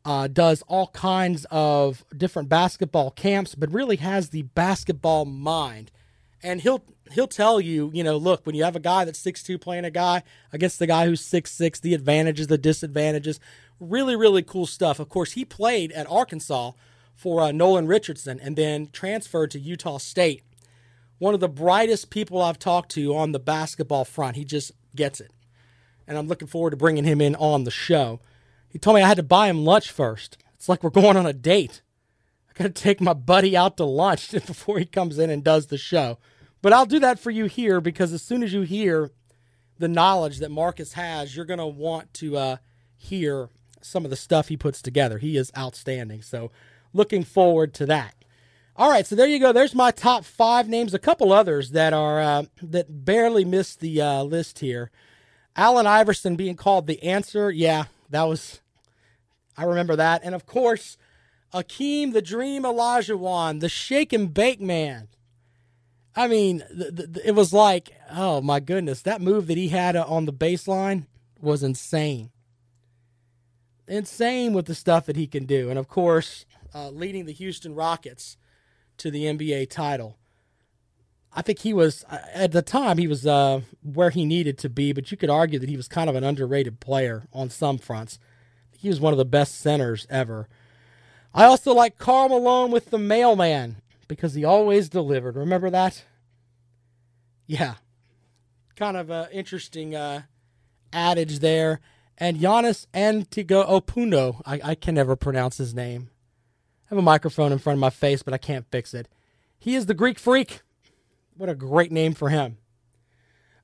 [0.06, 5.92] uh, does all kinds of different basketball camps, but really has the basketball mind.
[6.44, 9.60] And he'll he'll tell you, you know, look, when you have a guy that's 6'2
[9.60, 13.40] playing a guy against the guy who's 6'6, the advantages, the disadvantages,
[13.80, 15.00] really, really cool stuff.
[15.00, 16.72] Of course, he played at Arkansas
[17.16, 20.44] for uh, Nolan Richardson and then transferred to Utah State.
[21.18, 24.36] One of the brightest people I've talked to on the basketball front.
[24.36, 25.32] He just gets it.
[26.08, 28.20] And I'm looking forward to bringing him in on the show.
[28.70, 30.38] He told me I had to buy him lunch first.
[30.54, 31.82] It's like we're going on a date.
[32.50, 35.68] I got to take my buddy out to lunch before he comes in and does
[35.68, 36.18] the show.
[36.62, 39.12] But I'll do that for you here because as soon as you hear
[39.78, 42.58] the knowledge that Marcus has, you're going to want to uh,
[42.98, 43.50] hear
[43.86, 45.18] some of the stuff he puts together.
[45.18, 46.22] He is outstanding.
[46.22, 46.52] So
[46.94, 48.16] looking forward to that.
[48.78, 49.54] All right, so there you go.
[49.54, 50.94] There's my top five names.
[50.94, 54.92] A couple others that are uh, that barely missed the uh, list here.
[55.56, 57.50] Allen Iverson being called the answer.
[57.50, 58.60] Yeah, that was.
[59.58, 60.98] I remember that, and of course,
[61.54, 65.08] Akeem the Dream Elijah Olajuwon, the shake and bake man.
[66.14, 69.96] I mean, th- th- it was like, oh my goodness, that move that he had
[69.96, 71.06] on the baseline
[71.40, 72.32] was insane.
[73.88, 77.76] Insane with the stuff that he can do, and of course, uh, leading the Houston
[77.76, 78.38] Rockets
[78.98, 80.18] to the NBA title.
[81.32, 84.70] I think he was uh, at the time he was uh, where he needed to
[84.70, 87.78] be, but you could argue that he was kind of an underrated player on some
[87.78, 88.18] fronts.
[88.78, 90.48] He was one of the best centers ever.
[91.34, 93.78] I also like Karl Malone with the mailman
[94.08, 95.36] because he always delivered.
[95.36, 96.06] Remember that?
[97.46, 97.76] Yeah,
[98.76, 100.24] kind of an interesting uh,
[100.94, 101.82] adage there.
[102.18, 106.10] And Giannis Antetokounmpo, I, I can never pronounce his name.
[106.86, 109.08] I have a microphone in front of my face, but I can't fix it.
[109.58, 110.62] He is the Greek freak.
[111.36, 112.58] What a great name for him.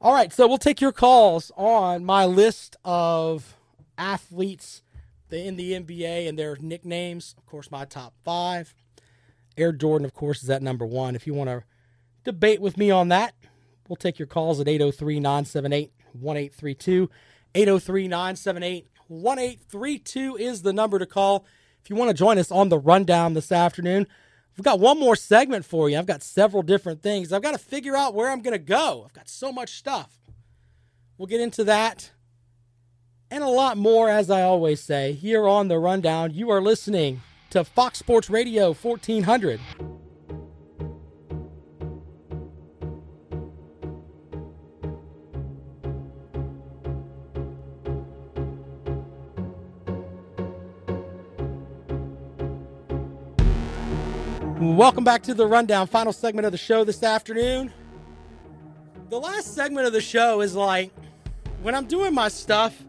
[0.01, 3.55] All right, so we'll take your calls on my list of
[3.97, 4.81] athletes
[5.29, 7.35] in the NBA and their nicknames.
[7.37, 8.73] Of course, my top five.
[9.57, 11.15] Air Jordan, of course, is at number one.
[11.15, 11.63] If you want to
[12.23, 13.35] debate with me on that,
[13.87, 17.09] we'll take your calls at 803 978 1832.
[17.55, 21.45] 803 978 1832 is the number to call.
[21.83, 24.07] If you want to join us on the rundown this afternoon,
[24.57, 25.97] I've got one more segment for you.
[25.97, 27.33] I've got several different things.
[27.33, 29.03] I've got to figure out where I'm going to go.
[29.05, 30.17] I've got so much stuff.
[31.17, 32.11] We'll get into that
[33.31, 36.33] and a lot more, as I always say, here on the rundown.
[36.33, 37.21] You are listening
[37.51, 39.59] to Fox Sports Radio 1400.
[54.61, 57.73] Welcome back to the rundown, final segment of the show this afternoon.
[59.09, 60.91] The last segment of the show is like
[61.63, 62.79] when I'm doing my stuff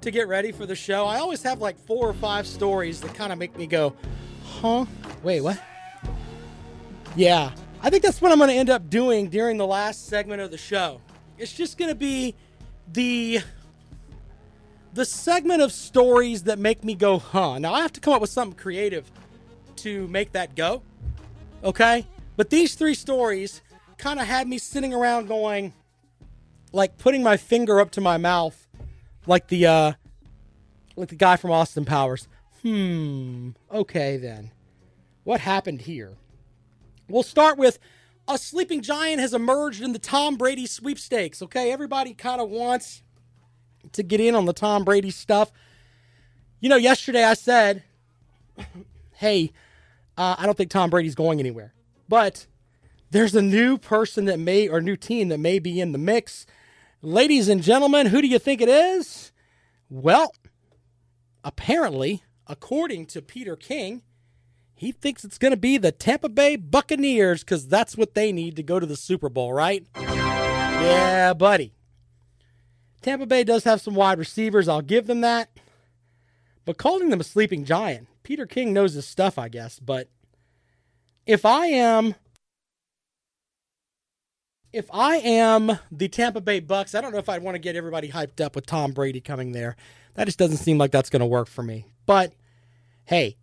[0.00, 3.14] to get ready for the show, I always have like four or five stories that
[3.14, 3.94] kind of make me go,
[4.44, 4.86] huh?
[5.22, 5.62] Wait, what?
[7.14, 10.42] Yeah, I think that's what I'm going to end up doing during the last segment
[10.42, 11.00] of the show.
[11.38, 12.34] It's just going to be
[12.92, 13.38] the
[14.94, 17.60] the segment of stories that make me go, huh?
[17.60, 19.08] Now I have to come up with something creative
[19.76, 20.82] to make that go.
[21.64, 22.06] Okay?
[22.36, 23.62] But these three stories
[23.96, 25.72] kind of had me sitting around going,
[26.72, 28.66] like putting my finger up to my mouth,
[29.26, 29.92] like the uh,
[30.96, 32.28] like the guy from Austin Powers.
[32.62, 33.50] Hmm.
[33.72, 34.50] Okay then,
[35.24, 36.14] what happened here?
[37.08, 37.78] We'll start with
[38.26, 41.42] a sleeping giant has emerged in the Tom Brady sweepstakes.
[41.42, 43.02] Okay, everybody kind of wants
[43.92, 45.52] to get in on the Tom Brady stuff.
[46.60, 47.84] You know, yesterday I said,
[49.12, 49.52] "Hey,
[50.16, 51.74] uh, I don't think Tom Brady's going anywhere.
[52.08, 52.46] But
[53.10, 56.46] there's a new person that may, or new team that may be in the mix.
[57.02, 59.32] Ladies and gentlemen, who do you think it is?
[59.88, 60.32] Well,
[61.42, 64.02] apparently, according to Peter King,
[64.74, 68.56] he thinks it's going to be the Tampa Bay Buccaneers because that's what they need
[68.56, 69.86] to go to the Super Bowl, right?
[69.96, 71.72] Yeah, buddy.
[73.02, 74.66] Tampa Bay does have some wide receivers.
[74.66, 75.50] I'll give them that.
[76.64, 79.78] But calling them a sleeping giant, Peter King knows his stuff, I guess.
[79.78, 80.08] But
[81.26, 82.16] if I am
[84.72, 87.76] if I am the Tampa Bay Bucks, I don't know if I'd want to get
[87.76, 89.76] everybody hyped up with Tom Brady coming there.
[90.14, 91.86] That just doesn't seem like that's going to work for me.
[92.06, 92.32] But
[93.04, 93.36] hey,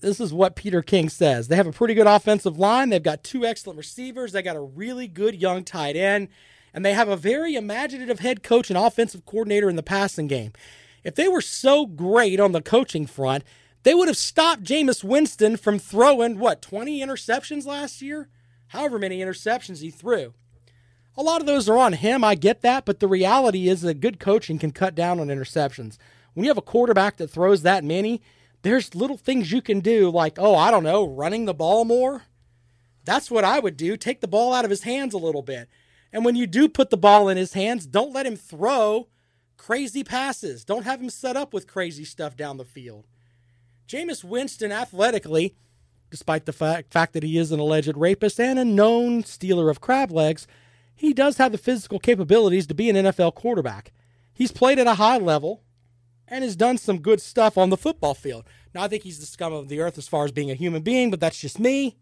[0.00, 1.48] this is what Peter King says.
[1.48, 2.88] They have a pretty good offensive line.
[2.88, 4.32] They've got two excellent receivers.
[4.32, 6.28] They got a really good young tight end,
[6.72, 10.52] and they have a very imaginative head coach and offensive coordinator in the passing game.
[11.04, 13.44] If they were so great on the coaching front,
[13.82, 18.28] they would have stopped Jameis Winston from throwing, what, 20 interceptions last year?
[18.68, 20.32] However many interceptions he threw.
[21.16, 24.00] A lot of those are on him, I get that, but the reality is that
[24.00, 25.96] good coaching can cut down on interceptions.
[26.32, 28.20] When you have a quarterback that throws that many,
[28.62, 32.22] there's little things you can do, like, oh, I don't know, running the ball more.
[33.04, 33.96] That's what I would do.
[33.96, 35.68] Take the ball out of his hands a little bit.
[36.12, 39.08] And when you do put the ball in his hands, don't let him throw
[39.64, 40.62] crazy passes.
[40.62, 43.06] Don't have him set up with crazy stuff down the field.
[43.88, 45.54] Jameis Winston, athletically,
[46.10, 49.80] despite the fact, fact that he is an alleged rapist and a known stealer of
[49.80, 50.46] crab legs,
[50.94, 53.92] he does have the physical capabilities to be an NFL quarterback.
[54.34, 55.62] He's played at a high level
[56.28, 58.44] and has done some good stuff on the football field.
[58.74, 60.82] Now, I think he's the scum of the earth as far as being a human
[60.82, 61.96] being, but that's just me.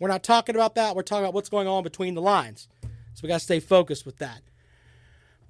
[0.00, 0.96] We're not talking about that.
[0.96, 2.66] We're talking about what's going on between the lines.
[3.14, 4.42] So we got to stay focused with that.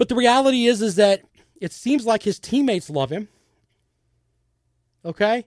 [0.00, 1.20] But the reality is, is that
[1.60, 3.28] It seems like his teammates love him.
[5.04, 5.46] Okay?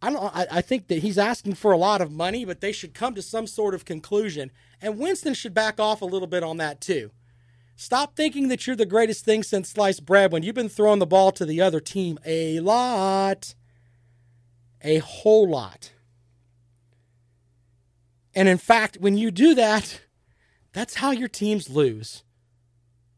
[0.00, 2.72] I don't I, I think that he's asking for a lot of money, but they
[2.72, 4.50] should come to some sort of conclusion.
[4.80, 7.10] And Winston should back off a little bit on that too.
[7.76, 11.06] Stop thinking that you're the greatest thing since sliced bread when you've been throwing the
[11.06, 13.54] ball to the other team a lot.
[14.82, 15.92] A whole lot.
[18.34, 20.02] And in fact, when you do that,
[20.72, 22.24] that's how your teams lose.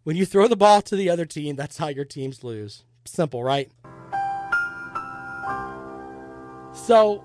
[0.04, 2.84] When you throw the ball to the other team, that's how your teams lose.
[3.06, 3.70] Simple, right?
[6.74, 7.24] So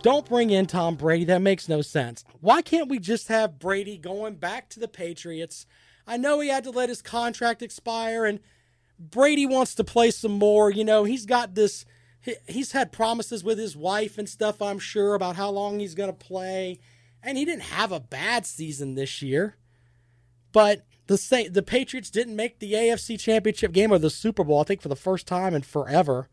[0.00, 1.24] don't bring in Tom Brady.
[1.24, 2.24] That makes no sense.
[2.40, 5.66] Why can't we just have Brady going back to the Patriots?
[6.06, 8.38] I know he had to let his contract expire, and
[8.96, 10.70] Brady wants to play some more.
[10.70, 11.84] You know, he's got this,
[12.46, 16.10] he's had promises with his wife and stuff, I'm sure, about how long he's going
[16.10, 16.78] to play.
[17.24, 19.56] And he didn't have a bad season this year.
[20.52, 24.64] But the the Patriots didn't make the AFC Championship game or the Super Bowl, I
[24.64, 26.28] think, for the first time in forever.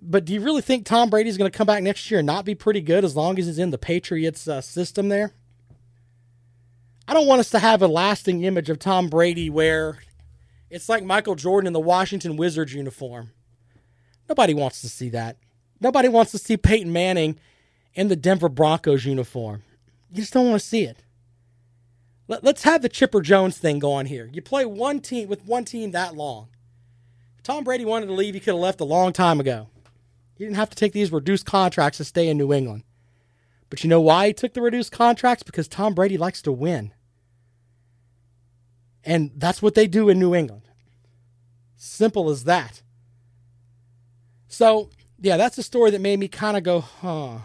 [0.00, 2.44] But do you really think Tom Brady's going to come back next year and not
[2.44, 5.32] be pretty good as long as he's in the Patriots uh, system there?
[7.08, 9.98] I don't want us to have a lasting image of Tom Brady where
[10.70, 13.30] it's like Michael Jordan in the Washington Wizards uniform.
[14.28, 15.36] Nobody wants to see that.
[15.80, 17.38] Nobody wants to see Peyton Manning
[17.94, 19.62] in the Denver Broncos uniform.
[20.10, 21.02] You just don't want to see it.
[22.40, 24.30] Let, us have the Chipper Jones thing going here.
[24.32, 26.48] You play one team with one team that long.
[27.36, 29.68] If Tom Brady wanted to leave, he could have left a long time ago.
[30.38, 32.84] He didn't have to take these reduced contracts to stay in New England.
[33.68, 35.42] But you know why he took the reduced contracts?
[35.42, 36.94] Because Tom Brady likes to win.
[39.04, 40.62] And that's what they do in New England.
[41.76, 42.80] Simple as that.
[44.48, 44.88] So,
[45.20, 47.38] yeah, that's a story that made me kind of go, huh.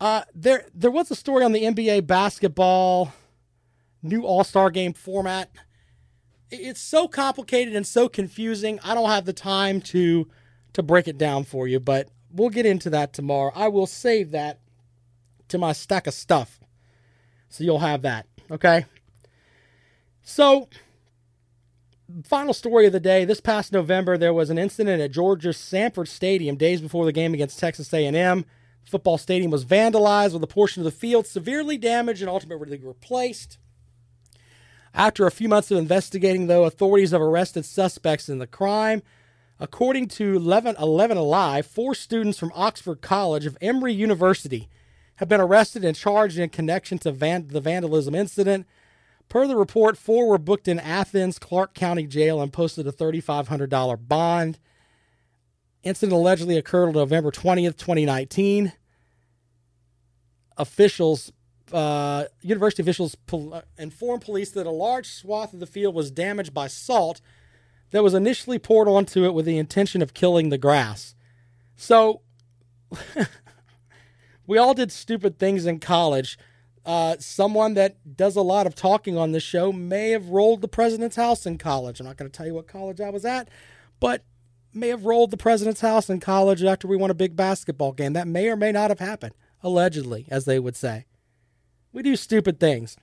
[0.00, 3.12] Uh, there, there was a story on the NBA basketball
[4.02, 5.50] new All Star game format.
[6.50, 8.80] It's so complicated and so confusing.
[8.82, 10.28] I don't have the time to
[10.74, 13.52] to break it down for you, but we'll get into that tomorrow.
[13.54, 14.60] I will save that
[15.48, 16.60] to my stack of stuff.
[17.48, 18.84] So you'll have that, okay?
[20.22, 20.68] So
[22.24, 26.08] final story of the day, this past November there was an incident at Georgia's Sanford
[26.08, 28.44] Stadium days before the game against Texas A&M.
[28.84, 33.58] Football stadium was vandalized with a portion of the field severely damaged and ultimately replaced.
[34.94, 39.02] After a few months of investigating, though, authorities have arrested suspects in the crime.
[39.60, 44.68] According to 11, 11 Alive, four students from Oxford College of Emory University
[45.16, 48.66] have been arrested and charged in connection to van- the vandalism incident.
[49.28, 54.08] Per the report, four were booked in Athens, Clarke County Jail, and posted a $3,500
[54.08, 54.58] bond.
[55.82, 58.72] Incident allegedly occurred on November 20th, 2019.
[60.56, 61.32] Officials
[61.72, 66.10] uh, university officials pol- uh, informed police that a large swath of the field was
[66.10, 67.20] damaged by salt
[67.90, 71.14] that was initially poured onto it with the intention of killing the grass.
[71.76, 72.22] So,
[74.46, 76.38] we all did stupid things in college.
[76.84, 80.68] Uh, someone that does a lot of talking on this show may have rolled the
[80.68, 82.00] president's house in college.
[82.00, 83.48] I'm not going to tell you what college I was at,
[84.00, 84.24] but
[84.72, 88.14] may have rolled the president's house in college after we won a big basketball game.
[88.14, 91.04] That may or may not have happened, allegedly, as they would say.
[91.98, 92.96] We do stupid things.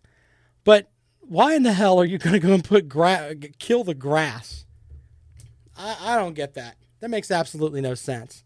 [0.63, 0.89] But
[1.19, 4.63] why in the hell are you going to go and put gra- kill the grass?
[5.77, 6.77] I, I don't get that.
[7.01, 8.45] That makes absolutely no sense.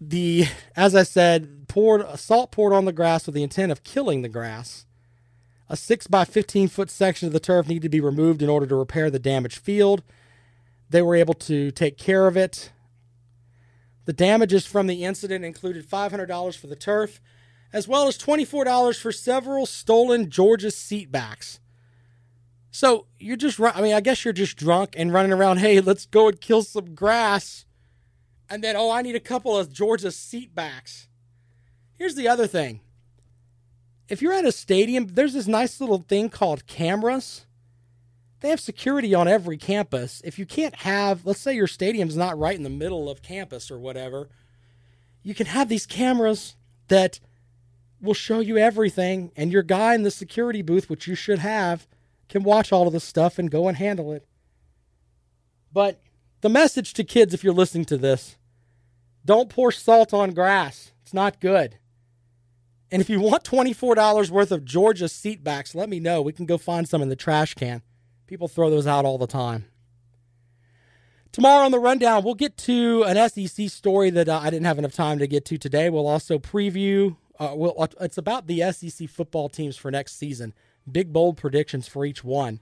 [0.00, 4.22] The as I said, poured salt poured on the grass with the intent of killing
[4.22, 4.84] the grass.
[5.68, 8.66] A six by fifteen foot section of the turf needed to be removed in order
[8.66, 10.02] to repair the damaged field.
[10.90, 12.72] They were able to take care of it.
[14.04, 17.20] The damages from the incident included $500 for the turf,
[17.72, 21.58] as well as $24 for several stolen Georgia seatbacks.
[22.70, 26.06] So you're just, I mean, I guess you're just drunk and running around, hey, let's
[26.06, 27.64] go and kill some grass.
[28.50, 31.06] And then, oh, I need a couple of Georgia seatbacks.
[31.94, 32.80] Here's the other thing
[34.08, 37.46] if you're at a stadium, there's this nice little thing called cameras
[38.44, 40.20] they have security on every campus.
[40.22, 43.70] If you can't have, let's say your stadium's not right in the middle of campus
[43.70, 44.28] or whatever,
[45.22, 46.54] you can have these cameras
[46.88, 47.20] that
[48.02, 51.86] will show you everything, and your guy in the security booth, which you should have,
[52.28, 54.26] can watch all of this stuff and go and handle it.
[55.72, 56.02] But
[56.42, 58.36] the message to kids, if you're listening to this,
[59.24, 60.92] don't pour salt on grass.
[61.02, 61.78] It's not good.
[62.90, 66.20] And if you want $24 worth of Georgia seatbacks, let me know.
[66.20, 67.80] We can go find some in the trash can.
[68.26, 69.66] People throw those out all the time.
[71.32, 74.78] Tomorrow on the rundown, we'll get to an SEC story that uh, I didn't have
[74.78, 75.90] enough time to get to today.
[75.90, 77.16] We'll also preview.
[77.40, 80.54] Uh, we'll, uh, it's about the SEC football teams for next season.
[80.90, 82.60] Big bold predictions for each one.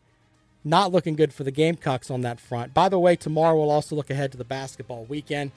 [0.65, 2.73] Not looking good for the Gamecocks on that front.
[2.73, 5.53] By the way, tomorrow we'll also look ahead to the basketball weekend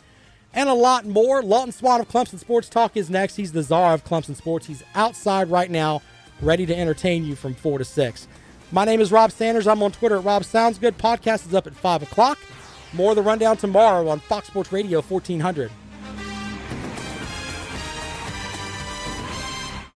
[0.54, 1.44] and a lot more.
[1.44, 3.36] Lawton Swan of Clemson Sports Talk is next.
[3.36, 4.66] He's the czar of Clemson Sports.
[4.66, 6.02] He's outside right now,
[6.42, 8.28] ready to entertain you from 4 to 6.
[8.72, 9.68] My name is Rob Sanders.
[9.68, 10.98] I'm on Twitter at Rob Sounds Good.
[10.98, 12.40] Podcast is up at 5 o'clock.
[12.94, 15.72] More of the rundown tomorrow on Fox Sports Radio 1400.